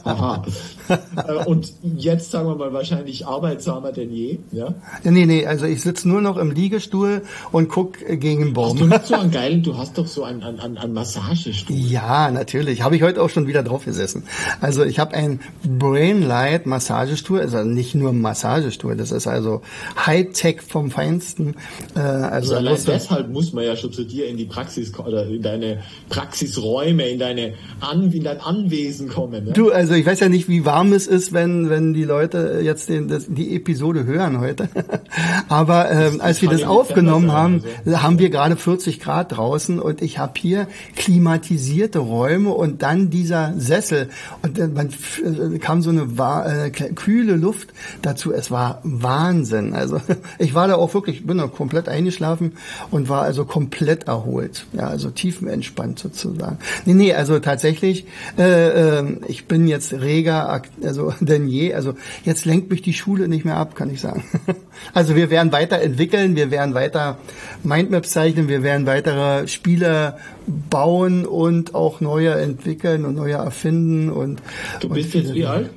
Aha. 0.05 0.45
äh, 0.89 1.45
und 1.45 1.73
jetzt 1.83 2.31
sagen 2.31 2.49
wir 2.49 2.57
mal 2.57 2.73
wahrscheinlich 2.73 3.27
arbeitsamer 3.27 3.93
denn 3.93 4.11
je. 4.13 4.39
Ja? 4.53 4.75
nee, 5.05 5.27
nee, 5.27 5.47
also 5.47 5.67
ich 5.67 5.83
sitze 5.83 6.09
nur 6.09 6.21
noch 6.21 6.37
im 6.37 6.51
Liegestuhl 6.51 7.23
und 7.53 7.69
guck 7.69 7.99
gegen 7.99 8.55
den 8.55 8.57
Hast 8.57 8.75
du 8.75 8.81
Baum. 8.81 8.89
nicht 8.89 9.07
so 9.07 9.15
einen 9.15 9.31
geilen, 9.31 9.63
du 9.63 9.77
hast 9.77 9.99
doch 9.99 10.07
so 10.07 10.25
einen, 10.25 10.43
einen, 10.43 10.79
einen, 10.79 10.93
Massagestuhl. 10.93 11.77
Ja, 11.77 12.31
natürlich. 12.31 12.83
Habe 12.83 12.97
ich 12.97 13.03
heute 13.03 13.23
auch 13.23 13.31
schon 13.31 13.47
wieder 13.47 13.63
drauf 13.63 13.85
gesessen. 13.85 14.25
Also 14.61 14.85
ich 14.85 14.99
habe 14.99 15.15
einen 15.15 15.41
Brainlight 15.63 16.67
Massagestuhl, 16.67 17.41
also 17.41 17.63
nicht 17.65 17.95
nur 17.95 18.13
Massagestuhl, 18.13 18.97
das 18.97 19.13
ist 19.13 19.27
also 19.27 19.63
Hightech 20.07 20.63
vom 20.63 20.91
Feinsten. 20.91 21.55
Äh, 21.95 22.01
also 22.01 22.55
Also 22.55 22.57
allein 22.57 22.79
deshalb 22.87 23.31
muss 23.31 23.53
man 23.53 23.65
ja 23.65 23.77
schon 23.77 23.93
zu 23.93 24.05
dir 24.05 24.27
in 24.27 24.37
die 24.37 24.47
Praxis 24.47 24.97
oder 24.99 25.27
in 25.27 25.43
deine 25.43 25.83
Praxisräume, 26.09 27.09
in 27.09 27.19
deine 27.19 27.55
An 27.81 28.11
in 28.13 28.25
dein 28.25 28.41
Anwesen 28.41 29.09
kommen. 29.09 29.47
Ja? 29.47 29.53
Du, 29.53 29.71
also 29.71 29.95
ich 29.95 30.07
weiß 30.07 30.21
ja 30.21 30.29
nicht, 30.29 30.49
wie 30.49 30.65
warm 30.79 30.93
es 30.93 31.09
ist, 31.09 31.33
wenn, 31.33 31.71
wenn 31.71 31.93
die 31.93 32.05
Leute 32.05 32.61
jetzt 32.63 32.89
den, 32.89 33.09
das, 33.09 33.27
die 33.29 33.57
Episode 33.57 34.05
hören 34.05 34.39
heute. 34.39 34.69
Aber 35.49 35.91
ähm, 35.91 36.21
als 36.21 36.41
wir 36.41 36.49
das 36.49 36.63
aufgenommen 36.63 37.33
haben, 37.33 37.65
also. 37.85 38.03
haben 38.03 38.21
wir 38.21 38.31
gerade 38.31 38.57
40 38.57 39.01
Grad 39.01 39.37
draußen 39.37 39.81
und 39.81 40.03
ich 40.03 40.19
habe 40.19 40.35
hier 40.37 40.69
klimatisierte 40.95 41.99
Räume 41.99 42.51
und 42.51 42.83
dann 42.83 43.11
dieser 43.11 43.55
Sessel 43.57 44.09
und 44.43 44.57
dann 44.57 44.75
man, 44.75 44.91
äh, 45.25 45.59
kam 45.59 45.83
so 45.83 45.91
eine 45.91 46.03
äh, 46.47 46.71
kühle 46.71 47.35
Luft 47.35 47.71
dazu. 48.03 48.33
Es 48.33 48.53
war 48.53 48.81
Wahnsinn. 48.85 49.75
Also 49.75 50.01
ich 50.39 50.55
war 50.55 50.69
da 50.69 50.77
auch 50.77 50.95
wirklich, 50.95 51.27
bin 51.27 51.39
da 51.39 51.49
komplett 51.49 51.89
eingeschlafen 51.89 52.53
und 52.93 53.09
war 53.09 53.23
also 53.23 53.45
komplett 53.45 54.07
erholt. 54.07 54.67
Ja, 54.75 54.87
also 54.87 55.11
tiefenentspannt 55.11 55.99
sozusagen. 55.99 56.59
Nee, 56.85 56.95
nee, 56.95 57.15
also 57.15 57.41
tatsächlich, 57.41 58.07
äh, 58.39 58.99
äh, 59.01 59.17
ich 59.27 59.47
bin 59.47 59.67
jetzt 59.67 59.93
reger 59.93 60.49
ak- 60.49 60.68
also 60.83 61.13
denn 61.21 61.49
je. 61.49 61.75
Also 61.75 61.95
jetzt 62.25 62.45
lenkt 62.45 62.71
mich 62.71 62.83
die 62.83 62.95
Schule 62.95 63.29
nicht 63.29 63.45
mehr 63.45 63.57
ab, 63.57 63.75
kann 63.75 63.91
ich 63.91 64.01
sagen. 64.01 64.25
Also 64.95 65.17
wir 65.17 65.29
werden 65.29 65.51
weiterentwickeln, 65.51 66.37
wir 66.37 66.53
werden 66.53 66.73
weiter 66.73 67.19
Mindmaps 67.65 68.11
zeichnen, 68.11 68.49
wir 68.49 68.63
werden 68.63 68.87
weitere 68.87 69.49
Spiele 69.49 70.19
bauen 70.47 71.27
und 71.27 71.75
auch 71.75 72.01
neue 72.01 72.31
entwickeln 72.31 73.05
und 73.05 73.17
neue 73.17 73.35
erfinden 73.35 74.09
und 74.09 74.41
Du 74.79 74.87
und 74.87 74.95
bist 74.95 75.11
viele 75.11 75.25
jetzt 75.25 75.35
wie 75.35 75.47
alt? 75.47 75.71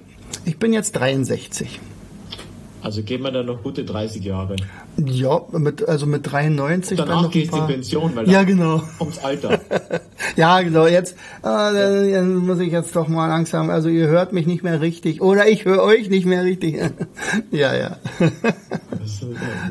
Ich 0.46 0.58
bin 0.58 0.72
jetzt 0.72 0.92
63. 0.94 1.80
Also 2.84 3.04
gehen 3.04 3.22
wir 3.22 3.32
dann 3.32 3.46
noch 3.46 3.62
gute 3.62 3.84
30 3.84 4.24
Jahre. 4.24 4.56
Ja, 4.98 5.42
mit, 5.52 5.88
also 5.88 6.06
mit 6.06 6.30
93 6.32 6.98
dann 6.98 7.08
Danach 7.08 7.30
du 7.32 7.40
in 7.40 7.50
paar- 7.50 7.68
Pension, 7.68 8.16
weil 8.16 8.28
Ja, 8.28 8.40
dann 8.40 8.48
genau. 8.48 8.82
kommt's 8.98 9.20
Alter. 9.24 9.60
Ja, 10.38 10.62
genau. 10.62 10.88
Jetzt, 10.88 11.14
äh, 11.42 11.44
dann, 11.44 12.12
dann 12.12 12.36
muss 12.38 12.60
ich 12.60 12.72
jetzt 12.72 12.96
doch 12.96 13.08
mal 13.08 13.28
langsam. 13.28 13.70
Also 13.70 13.90
ihr 13.90 14.08
hört 14.08 14.34
mich 14.34 14.48
nicht 14.48 14.64
mehr 14.64 14.80
richtig 14.82 15.22
oder 15.22 15.48
ich 15.48 15.66
höre 15.66 15.84
euch 15.84 16.10
nicht 16.10 16.26
mehr 16.26 16.44
richtig. 16.44 16.76
ja, 17.52 17.76
ja. 17.76 17.98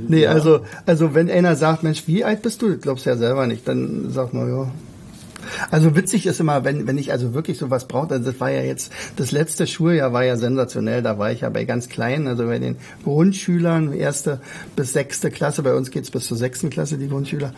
Nee, 0.09 0.23
ja. 0.23 0.31
also 0.31 0.61
also 0.87 1.15
wenn 1.15 1.31
einer 1.31 1.57
sagt, 1.57 1.83
Mensch, 1.83 2.05
wie 2.07 2.25
alt 2.25 2.43
bist 2.43 2.63
du? 2.63 2.69
Das 2.71 2.81
glaubst 2.81 3.07
du 3.07 3.11
ja 3.11 3.17
selber 3.17 3.47
nicht. 3.47 3.67
Dann 3.67 4.11
sagt 4.11 4.35
man 4.35 4.49
ja. 4.49 4.69
Also 5.71 5.97
witzig 5.97 6.27
ist 6.27 6.41
immer, 6.41 6.65
wenn, 6.65 6.87
wenn 6.87 6.99
ich 6.99 7.13
also 7.13 7.35
wirklich 7.35 7.59
sowas 7.59 7.87
brauche, 7.87 8.15
also 8.15 8.31
das 8.31 8.41
war 8.41 8.51
ja 8.51 8.63
jetzt, 8.63 8.93
das 9.17 9.33
letzte 9.33 9.67
Schuljahr 9.67 10.13
war 10.13 10.25
ja 10.25 10.37
sensationell, 10.37 11.03
da 11.03 11.19
war 11.19 11.33
ich 11.33 11.41
ja 11.41 11.51
bei 11.51 11.65
ganz 11.65 11.89
kleinen, 11.89 12.27
also 12.27 12.47
bei 12.47 12.59
den 12.59 12.77
Grundschülern, 13.05 13.93
erste 13.93 14.41
bis 14.77 14.93
sechste 14.93 15.31
Klasse, 15.31 15.63
bei 15.63 15.75
uns 15.75 15.91
geht's 15.91 16.11
bis 16.11 16.27
zur 16.27 16.37
sechsten 16.37 16.71
Klasse, 16.71 16.99
die 16.99 17.09
Grundschüler. 17.09 17.53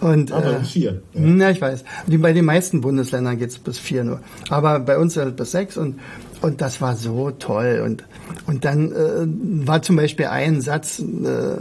Und, 0.00 0.32
Aber 0.32 0.60
äh, 0.60 0.64
vier. 0.64 1.02
Ja. 1.14 1.20
ja, 1.20 1.50
ich 1.50 1.60
weiß. 1.60 1.84
Die, 2.06 2.18
bei 2.18 2.32
den 2.32 2.44
meisten 2.44 2.80
Bundesländern 2.80 3.38
geht's 3.38 3.58
bis 3.58 3.78
vier 3.78 4.04
nur. 4.04 4.20
Aber 4.48 4.80
bei 4.80 4.98
uns 4.98 5.16
halt 5.16 5.36
bis 5.36 5.52
sechs 5.52 5.76
und 5.76 5.98
und 6.42 6.60
das 6.60 6.80
war 6.80 6.96
so 6.96 7.30
toll. 7.30 7.82
Und 7.84 8.04
und 8.46 8.64
dann 8.64 8.92
äh, 8.92 9.26
war 9.66 9.82
zum 9.82 9.96
Beispiel 9.96 10.26
ein 10.26 10.60
Satz, 10.60 11.00
äh, 11.00 11.56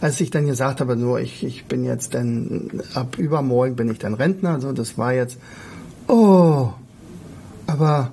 als 0.00 0.20
ich 0.20 0.30
dann 0.30 0.46
gesagt 0.46 0.80
habe, 0.80 0.98
so 0.98 1.16
ich, 1.16 1.44
ich 1.44 1.66
bin 1.66 1.84
jetzt 1.84 2.14
dann 2.14 2.82
ab 2.94 3.18
übermorgen 3.18 3.76
bin 3.76 3.90
ich 3.90 3.98
dann 3.98 4.14
Rentner. 4.14 4.60
So, 4.60 4.72
das 4.72 4.98
war 4.98 5.12
jetzt, 5.12 5.38
oh, 6.08 6.70
aber 7.66 8.10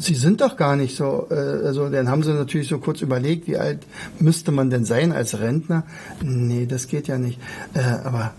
Sie 0.00 0.14
sind 0.14 0.40
doch 0.40 0.56
gar 0.56 0.76
nicht 0.76 0.96
so, 0.96 1.26
äh, 1.30 1.34
also 1.34 1.90
dann 1.90 2.08
haben 2.08 2.22
sie 2.22 2.32
natürlich 2.32 2.68
so 2.68 2.78
kurz 2.78 3.02
überlegt, 3.02 3.46
wie 3.46 3.58
alt 3.58 3.80
müsste 4.18 4.50
man 4.50 4.70
denn 4.70 4.86
sein 4.86 5.12
als 5.12 5.38
Rentner? 5.38 5.84
Nee, 6.22 6.64
das 6.64 6.88
geht 6.88 7.06
ja 7.06 7.18
nicht. 7.18 7.38
Äh, 7.74 7.80
aber 7.80 8.32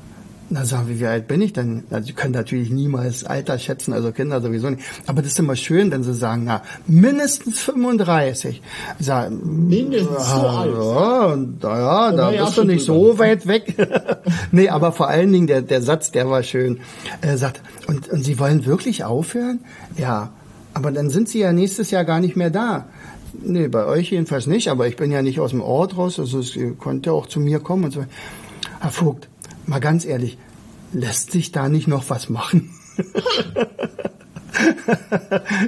na 0.51 0.65
sagen 0.65 0.89
wir, 0.89 0.99
wie 0.99 1.05
alt 1.05 1.27
bin 1.27 1.41
ich 1.41 1.53
denn? 1.53 1.85
Also 1.89 2.07
sie 2.07 2.13
können 2.13 2.33
natürlich 2.33 2.69
niemals 2.69 3.23
Alter 3.23 3.57
schätzen, 3.57 3.93
also 3.93 4.11
Kinder 4.11 4.41
sowieso 4.41 4.69
nicht. 4.69 4.83
Aber 5.07 5.21
das 5.21 5.31
ist 5.31 5.39
immer 5.39 5.55
schön, 5.55 5.91
wenn 5.91 6.03
sie 6.03 6.13
sagen, 6.13 6.43
na, 6.45 6.61
mindestens 6.87 7.61
35. 7.61 8.61
Ich 8.99 9.05
sag, 9.05 9.31
Mindestens 9.31 10.29
so 10.29 10.41
alt. 10.41 10.75
Ja, 10.75 12.11
na 12.11 12.11
da 12.11 12.31
ja 12.31 12.45
bist 12.45 12.57
du 12.57 12.63
nicht 12.65 12.83
so 12.83 13.17
weit 13.17 13.47
weg. 13.47 13.75
nee, 14.51 14.67
aber 14.67 14.91
vor 14.91 15.07
allen 15.07 15.31
Dingen 15.31 15.47
der, 15.47 15.61
der 15.61 15.81
Satz, 15.81 16.11
der 16.11 16.29
war 16.29 16.43
schön. 16.43 16.81
Er 17.21 17.37
sagt, 17.37 17.61
und, 17.87 18.09
und 18.09 18.23
Sie 18.23 18.37
wollen 18.37 18.65
wirklich 18.65 19.05
aufhören? 19.05 19.61
Ja, 19.97 20.33
aber 20.73 20.91
dann 20.91 21.09
sind 21.09 21.29
Sie 21.29 21.39
ja 21.39 21.53
nächstes 21.53 21.91
Jahr 21.91 22.03
gar 22.03 22.19
nicht 22.19 22.35
mehr 22.35 22.49
da. 22.49 22.87
Nee, 23.41 23.69
bei 23.69 23.85
euch 23.85 24.11
jedenfalls 24.11 24.47
nicht, 24.47 24.67
aber 24.67 24.87
ich 24.87 24.97
bin 24.97 25.11
ja 25.11 25.21
nicht 25.21 25.39
aus 25.39 25.51
dem 25.51 25.61
Ort 25.61 25.95
raus, 25.95 26.19
also 26.19 26.39
es 26.39 26.55
ihr 26.57 26.73
könnt 26.73 27.05
ja 27.05 27.13
auch 27.13 27.27
zu 27.27 27.39
mir 27.39 27.59
kommen 27.59 27.85
und 27.85 27.91
so. 27.91 28.03
Herr 28.81 28.91
Vogt, 28.91 29.29
mal 29.71 29.79
ganz 29.79 30.05
ehrlich, 30.05 30.37
lässt 30.93 31.31
sich 31.31 31.51
da 31.51 31.69
nicht 31.69 31.87
noch 31.87 32.09
was 32.09 32.29
machen? 32.29 32.69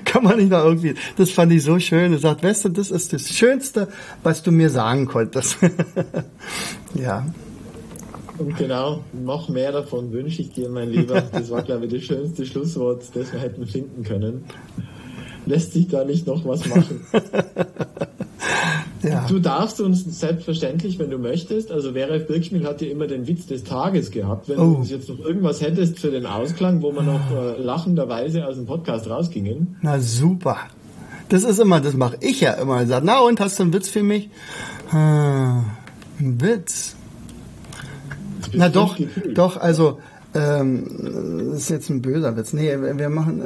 Kann 0.06 0.24
man 0.24 0.38
nicht 0.38 0.52
noch 0.52 0.64
irgendwie, 0.64 0.94
das 1.16 1.32
fand 1.32 1.54
ich 1.54 1.64
so 1.64 1.80
schön. 1.80 2.12
Er 2.12 2.20
sagt, 2.20 2.44
weißt 2.44 2.66
du, 2.66 2.70
das 2.70 2.92
ist 2.92 3.14
das 3.14 3.30
Schönste, 3.30 3.88
was 4.22 4.44
du 4.44 4.52
mir 4.52 4.70
sagen 4.70 5.08
konntest. 5.08 5.58
ja. 6.94 7.26
Und 8.38 8.58
genau, 8.58 9.04
noch 9.14 9.48
mehr 9.48 9.72
davon 9.72 10.12
wünsche 10.12 10.42
ich 10.42 10.52
dir, 10.52 10.68
mein 10.70 10.90
Lieber. 10.90 11.22
Das 11.22 11.50
war, 11.50 11.64
glaube 11.64 11.86
ich, 11.86 11.94
das 11.94 12.04
schönste 12.04 12.46
Schlusswort, 12.46 13.04
das 13.14 13.32
wir 13.32 13.40
hätten 13.40 13.66
finden 13.66 14.04
können. 14.04 14.44
Lässt 15.46 15.72
sich 15.74 15.88
da 15.88 16.04
nicht 16.04 16.28
noch 16.28 16.46
was 16.46 16.68
machen? 16.68 17.06
ja. 19.04 19.26
Du 19.28 19.40
darfst 19.40 19.82
uns 19.82 20.20
selbstverständlich, 20.20 21.00
wenn 21.00 21.10
du 21.10 21.18
möchtest, 21.18 21.72
also 21.72 21.94
Vera 21.94 22.18
Birkschmidt 22.18 22.66
hat 22.66 22.82
ja 22.82 22.90
immer 22.90 23.08
den 23.08 23.28
Witz 23.28 23.48
des 23.48 23.64
Tages 23.64 24.12
gehabt. 24.12 24.50
Wenn 24.50 24.60
oh. 24.60 24.82
du 24.82 24.84
jetzt 24.84 25.10
noch 25.10 25.20
irgendwas 25.20 25.62
hättest 25.62 26.00
für 26.00 26.12
den 26.12 26.26
Ausklang, 26.26 26.82
wo 26.82 26.92
wir 26.92 27.04
noch 27.04 27.32
äh, 27.32 27.62
lachenderweise 27.62 28.46
aus 28.48 28.56
dem 28.56 28.66
Podcast 28.66 29.10
rausgingen. 29.10 29.78
Na 29.82 30.00
super. 30.00 30.58
Das 31.30 31.44
ist 31.44 31.60
immer, 31.60 31.80
das 31.82 31.96
mache 31.96 32.18
ich 32.20 32.42
ja 32.42 32.54
immer. 32.54 32.86
Sag, 32.86 33.04
na 33.04 33.20
und 33.20 33.40
hast 33.40 33.60
du 33.60 33.64
einen 33.64 33.74
Witz 33.74 33.90
für 33.90 34.04
mich? 34.04 34.30
Hm, 34.90 35.66
ein 36.20 36.42
Witz. 36.42 36.96
Na 38.54 38.70
doch, 38.70 38.98
doch, 39.34 39.58
also 39.58 40.00
ähm, 40.36 41.50
das 41.52 41.62
ist 41.62 41.70
jetzt 41.70 41.90
ein 41.90 42.02
böser 42.02 42.36
Witz. 42.38 42.54
Nee, 42.54 42.78
wir 42.80 43.10
machen 43.10 43.42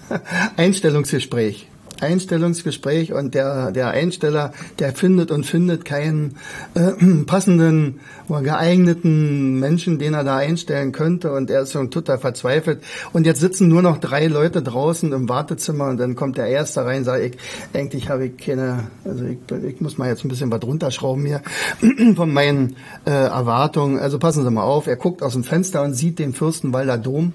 Einstellungsgespräch. 0.56 1.68
Einstellungsgespräch 2.00 3.12
und 3.12 3.34
der, 3.34 3.72
der 3.72 3.90
Einsteller, 3.90 4.52
der 4.78 4.92
findet 4.92 5.30
und 5.30 5.44
findet 5.44 5.84
keinen 5.84 6.36
äh, 6.74 6.92
passenden 7.26 8.00
oder 8.28 8.42
geeigneten 8.42 9.58
Menschen, 9.58 9.98
den 9.98 10.14
er 10.14 10.24
da 10.24 10.36
einstellen 10.36 10.92
könnte 10.92 11.32
und 11.32 11.50
er 11.50 11.62
ist 11.62 11.72
schon 11.72 11.90
total 11.90 12.18
verzweifelt. 12.18 12.82
Und 13.12 13.26
jetzt 13.26 13.40
sitzen 13.40 13.68
nur 13.68 13.82
noch 13.82 13.98
drei 13.98 14.26
Leute 14.26 14.62
draußen 14.62 15.12
im 15.12 15.28
Wartezimmer 15.28 15.88
und 15.88 15.98
dann 15.98 16.14
kommt 16.14 16.38
der 16.38 16.46
Erste 16.46 16.84
rein 16.84 17.04
sagt, 17.04 17.22
ich, 17.22 17.36
eigentlich 17.72 18.08
habe 18.08 18.26
ich 18.26 18.36
keine, 18.36 18.90
also 19.04 19.24
ich, 19.24 19.38
ich 19.64 19.80
muss 19.80 19.98
mal 19.98 20.08
jetzt 20.08 20.24
ein 20.24 20.28
bisschen 20.28 20.50
was 20.50 20.62
runterschrauben 20.62 21.26
hier 21.26 21.42
von 22.16 22.32
meinen 22.32 22.76
äh, 23.04 23.10
Erwartungen. 23.10 23.98
Also 23.98 24.18
passen 24.18 24.44
Sie 24.44 24.50
mal 24.50 24.62
auf, 24.62 24.86
er 24.86 24.96
guckt 24.96 25.22
aus 25.22 25.32
dem 25.32 25.44
Fenster 25.44 25.82
und 25.82 25.94
sieht 25.94 26.18
den 26.18 26.32
Fürstenwalder 26.32 26.98
Dom 26.98 27.32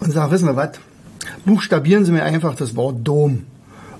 und 0.00 0.12
sagt, 0.12 0.30
wissen 0.32 0.46
wir 0.46 0.56
was, 0.56 0.72
buchstabieren 1.46 2.04
Sie 2.04 2.12
mir 2.12 2.24
einfach 2.24 2.54
das 2.54 2.76
Wort 2.76 2.96
Dom. 3.02 3.44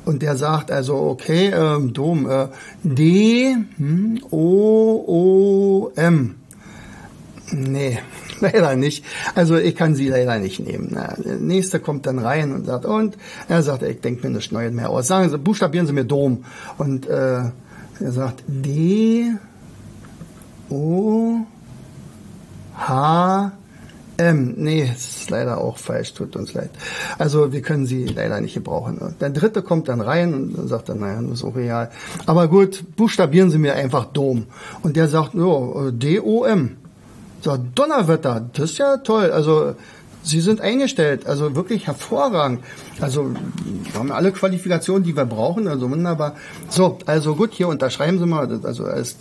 Und 0.05 0.23
der 0.23 0.37
sagt 0.37 0.71
also, 0.71 0.97
okay, 0.97 1.53
ähm, 1.53 1.93
Dom, 1.93 2.31
äh, 2.31 2.49
D, 2.85 3.57
hm, 3.77 4.21
O, 4.31 5.05
O, 5.07 5.93
M. 5.97 6.37
Nee, 7.53 7.99
leider 8.41 8.77
nicht. 8.77 9.05
Also 9.35 9.57
ich 9.57 9.75
kann 9.75 9.95
sie 9.95 10.09
leider 10.09 10.39
nicht 10.39 10.61
nehmen. 10.61 10.91
Na, 10.93 11.15
der 11.17 11.37
nächste 11.37 11.81
kommt 11.81 12.07
dann 12.07 12.19
rein 12.19 12.53
und 12.53 12.67
sagt, 12.67 12.85
und 12.85 13.17
er 13.49 13.63
sagt, 13.63 13.83
ich 13.83 14.01
denke 14.01 14.27
mir 14.27 14.35
nichts 14.35 14.53
Neues 14.53 14.73
mehr 14.73 14.91
aus. 14.91 15.09
Sagen 15.09 15.31
Sie, 15.31 15.39
buchstabieren 15.39 15.87
Sie 15.87 15.93
mir 15.93 16.05
Dom. 16.05 16.45
Und 16.79 17.09
äh, 17.09 17.41
er 18.01 18.13
sagt 18.13 18.45
D, 18.47 19.33
O, 20.69 21.39
H, 22.77 23.53
ähm, 24.19 24.55
nee, 24.57 24.91
ist 24.95 25.31
leider 25.31 25.59
auch 25.59 25.77
falsch, 25.77 26.15
tut 26.15 26.37
uns 26.37 26.55
leid. 26.55 26.71
Also 27.19 27.53
wir 27.53 27.63
können 27.63 27.87
sie 27.87 28.07
leider 28.07 28.41
nicht 28.41 28.55
gebrauchen. 28.55 29.15
Der 29.21 29.31
dritte 29.31 29.63
kommt 29.63 29.89
dann 29.89 30.01
rein 30.01 30.33
und 30.35 30.69
sagt 30.69 30.89
dann, 30.89 31.01
naja, 31.01 31.21
das 31.23 31.41
ist 31.41 31.45
auch 31.45 31.57
real. 31.57 31.91
Aber 32.25 32.49
gut, 32.49 32.85
buchstabieren 32.97 33.51
Sie 33.51 33.59
mir 33.59 33.75
einfach 33.75 34.07
Dom. 34.07 34.47
Und 34.83 34.97
der 34.97 35.09
sagt, 35.09 35.35
ja, 35.35 35.91
D-O-M. 35.91 36.77
So, 37.43 37.57
Donnerwetter, 37.75 38.49
das 38.53 38.71
ist 38.73 38.79
ja 38.79 38.97
toll. 38.99 39.31
Also 39.31 39.75
Sie 40.27 40.41
sind 40.41 40.61
eingestellt, 40.61 41.27
also 41.27 41.55
wirklich 41.55 41.87
hervorragend. 41.87 42.65
Also 43.01 43.31
wir 43.31 43.95
haben 43.95 44.11
alle 44.11 44.33
Qualifikationen, 44.33 45.05
die 45.05 45.17
wir 45.17 45.25
brauchen, 45.25 45.69
also 45.69 45.89
wunderbar. 45.89 46.35
So, 46.69 46.99
also 47.07 47.37
gut, 47.37 47.53
hier 47.53 47.69
unterschreiben 47.69 48.19
Sie 48.19 48.27
mal. 48.27 48.61
Also 48.65 48.87
als, 48.87 49.19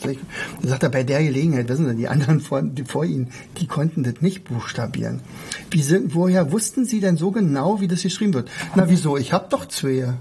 sagt 0.63 0.81
er 0.81 0.89
bei 0.89 1.03
der 1.03 1.23
Gelegenheit, 1.23 1.69
wissen 1.69 1.87
Sie, 1.87 1.95
die 1.95 2.07
anderen 2.07 2.39
vor, 2.39 2.63
die 2.63 2.85
vor 2.85 3.05
Ihnen, 3.05 3.29
die 3.59 3.67
konnten 3.67 4.01
das 4.01 4.15
nicht 4.21 4.45
buchstabieren. 4.45 5.21
Wie 5.69 5.83
sind, 5.83 6.15
woher 6.15 6.51
wussten 6.51 6.85
Sie 6.85 7.01
denn 7.01 7.17
so 7.17 7.29
genau, 7.29 7.79
wie 7.79 7.87
das 7.87 8.01
geschrieben 8.01 8.33
wird? 8.33 8.49
Na 8.73 8.89
wieso? 8.89 9.15
Ich 9.15 9.31
habe 9.31 9.45
doch 9.49 9.67
zwei. 9.67 10.15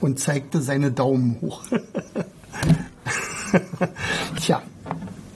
Und 0.00 0.20
zeigte 0.20 0.62
seine 0.62 0.92
Daumen 0.92 1.38
hoch. 1.40 1.64
Tja, 4.40 4.62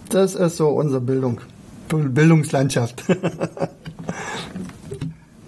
das 0.09 0.37
ist 0.37 0.57
so 0.57 0.68
unsere 0.68 1.00
Bildung, 1.00 1.40
Bildungslandschaft. 1.88 3.02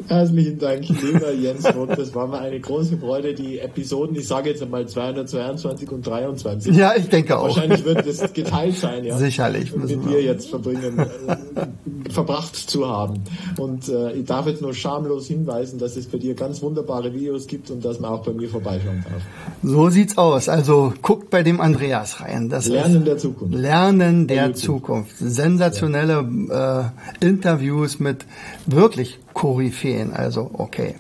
Herzlichen 0.09 0.59
Dank, 0.59 0.89
lieber 0.89 1.33
Jens 1.33 1.67
Roth. 1.75 1.99
Das 1.99 2.15
war 2.15 2.29
mir 2.29 2.39
eine 2.39 2.61
große 2.61 2.97
Freude. 2.99 3.35
Die 3.35 3.59
Episoden, 3.59 4.17
ich 4.17 4.29
sage 4.29 4.51
jetzt 4.51 4.63
einmal 4.63 4.87
222 4.87 5.91
und 5.91 6.07
23. 6.07 6.77
Ja, 6.77 6.95
ich 6.97 7.09
denke 7.09 7.39
auch. 7.39 7.45
Wahrscheinlich 7.45 7.85
wird 7.85 8.07
das 8.07 8.33
geteilt 8.33 8.77
sein, 8.77 9.05
ja. 9.05 9.17
Sicherlich. 9.17 9.75
Mit 9.75 10.05
dir 10.05 10.23
jetzt 10.23 10.49
verbringen, 10.49 10.99
äh, 10.99 12.11
verbracht 12.11 12.55
zu 12.55 12.89
haben. 12.89 13.25
Und 13.59 13.89
äh, 13.89 14.13
ich 14.13 14.25
darf 14.25 14.47
jetzt 14.47 14.63
nur 14.63 14.75
schamlos 14.75 15.27
hinweisen, 15.27 15.79
dass 15.79 15.97
es 15.97 16.07
für 16.07 16.19
dir 16.19 16.35
ganz 16.35 16.63
wunderbare 16.63 17.13
Videos 17.13 17.47
gibt 17.47 17.71
und 17.71 17.85
dass 17.85 17.99
man 17.99 18.13
auch 18.13 18.25
bei 18.25 18.33
mir 18.33 18.49
vorbeischauen 18.49 19.05
darf. 19.11 19.23
So 19.63 19.91
sieht's 19.91 20.17
aus. 20.17 20.49
Also 20.49 20.93
guckt 21.03 21.31
bei 21.31 21.43
dem 21.43 21.61
Andreas 21.61 22.21
rein. 22.21 22.49
Das 22.49 22.69
Lernen 22.69 23.05
der 23.05 23.19
Zukunft. 23.19 23.55
Lernen 23.55 24.27
der 24.29 24.55
Zukunft. 24.55 25.17
Sensationelle 25.19 26.93
äh, 27.21 27.27
Interviews 27.27 27.99
mit 27.99 28.25
wirklich 28.67 29.19
Koryphäen. 29.37 29.96
Also 30.13 30.51
okay. 30.53 30.97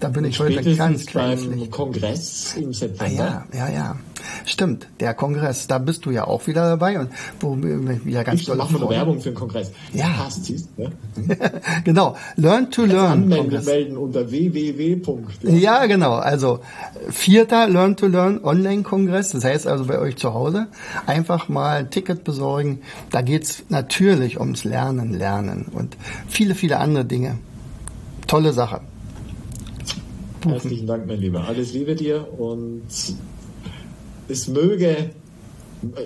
Da 0.00 0.08
bin 0.08 0.24
ich 0.24 0.40
heute 0.40 0.74
ganz 0.76 1.04
beim 1.12 1.70
Kongress 1.70 2.56
im 2.56 2.72
September. 2.72 3.44
Ah, 3.52 3.54
ja, 3.54 3.68
ja, 3.68 3.74
ja. 3.74 3.96
Stimmt, 4.46 4.88
der 4.98 5.12
Kongress, 5.12 5.66
da 5.66 5.78
bist 5.78 6.06
du 6.06 6.10
ja 6.10 6.26
auch 6.26 6.46
wieder 6.46 6.68
dabei 6.68 6.98
und 6.98 7.10
wo 7.40 7.56
wieder 7.58 8.24
ganz 8.24 8.44
toll 8.44 8.56
machen 8.56 8.80
wir 8.80 8.88
Werbung 8.88 9.20
für 9.20 9.30
den 9.30 9.34
Kongress. 9.34 9.72
Ja. 9.92 10.26
Siehst, 10.30 10.78
ne? 10.78 10.92
genau. 11.84 12.16
Learn 12.36 12.70
to 12.70 12.84
Learn. 12.84 13.24
Anmelden 13.24 13.62
melden 13.64 13.96
unter 13.98 14.30
www. 14.30 15.00
Ja. 15.42 15.84
genau. 15.84 16.14
Also 16.14 16.60
vierter 17.10 17.68
Learn 17.68 17.96
to 17.96 18.06
Learn 18.06 18.42
Online-Kongress. 18.42 19.32
Das 19.32 19.44
heißt 19.44 19.66
also 19.66 19.84
bei 19.84 19.98
euch 19.98 20.16
zu 20.16 20.32
Hause 20.32 20.68
einfach 21.06 21.50
mal 21.50 21.80
ein 21.80 21.90
Ticket 21.90 22.24
besorgen. 22.24 22.80
Da 23.10 23.20
geht's 23.20 23.64
natürlich 23.68 24.40
ums 24.40 24.64
Lernen, 24.64 25.12
Lernen 25.12 25.66
und 25.72 25.98
viele, 26.26 26.54
viele 26.54 26.78
andere 26.78 27.04
Dinge. 27.04 27.36
Tolle 28.30 28.52
Sache. 28.52 28.80
Buchen. 30.40 30.52
Herzlichen 30.52 30.86
Dank, 30.86 31.04
mein 31.04 31.18
Lieber. 31.18 31.42
Alles 31.48 31.72
Liebe 31.72 31.96
dir 31.96 32.28
und 32.38 32.84
es 34.28 34.46
möge, 34.46 35.10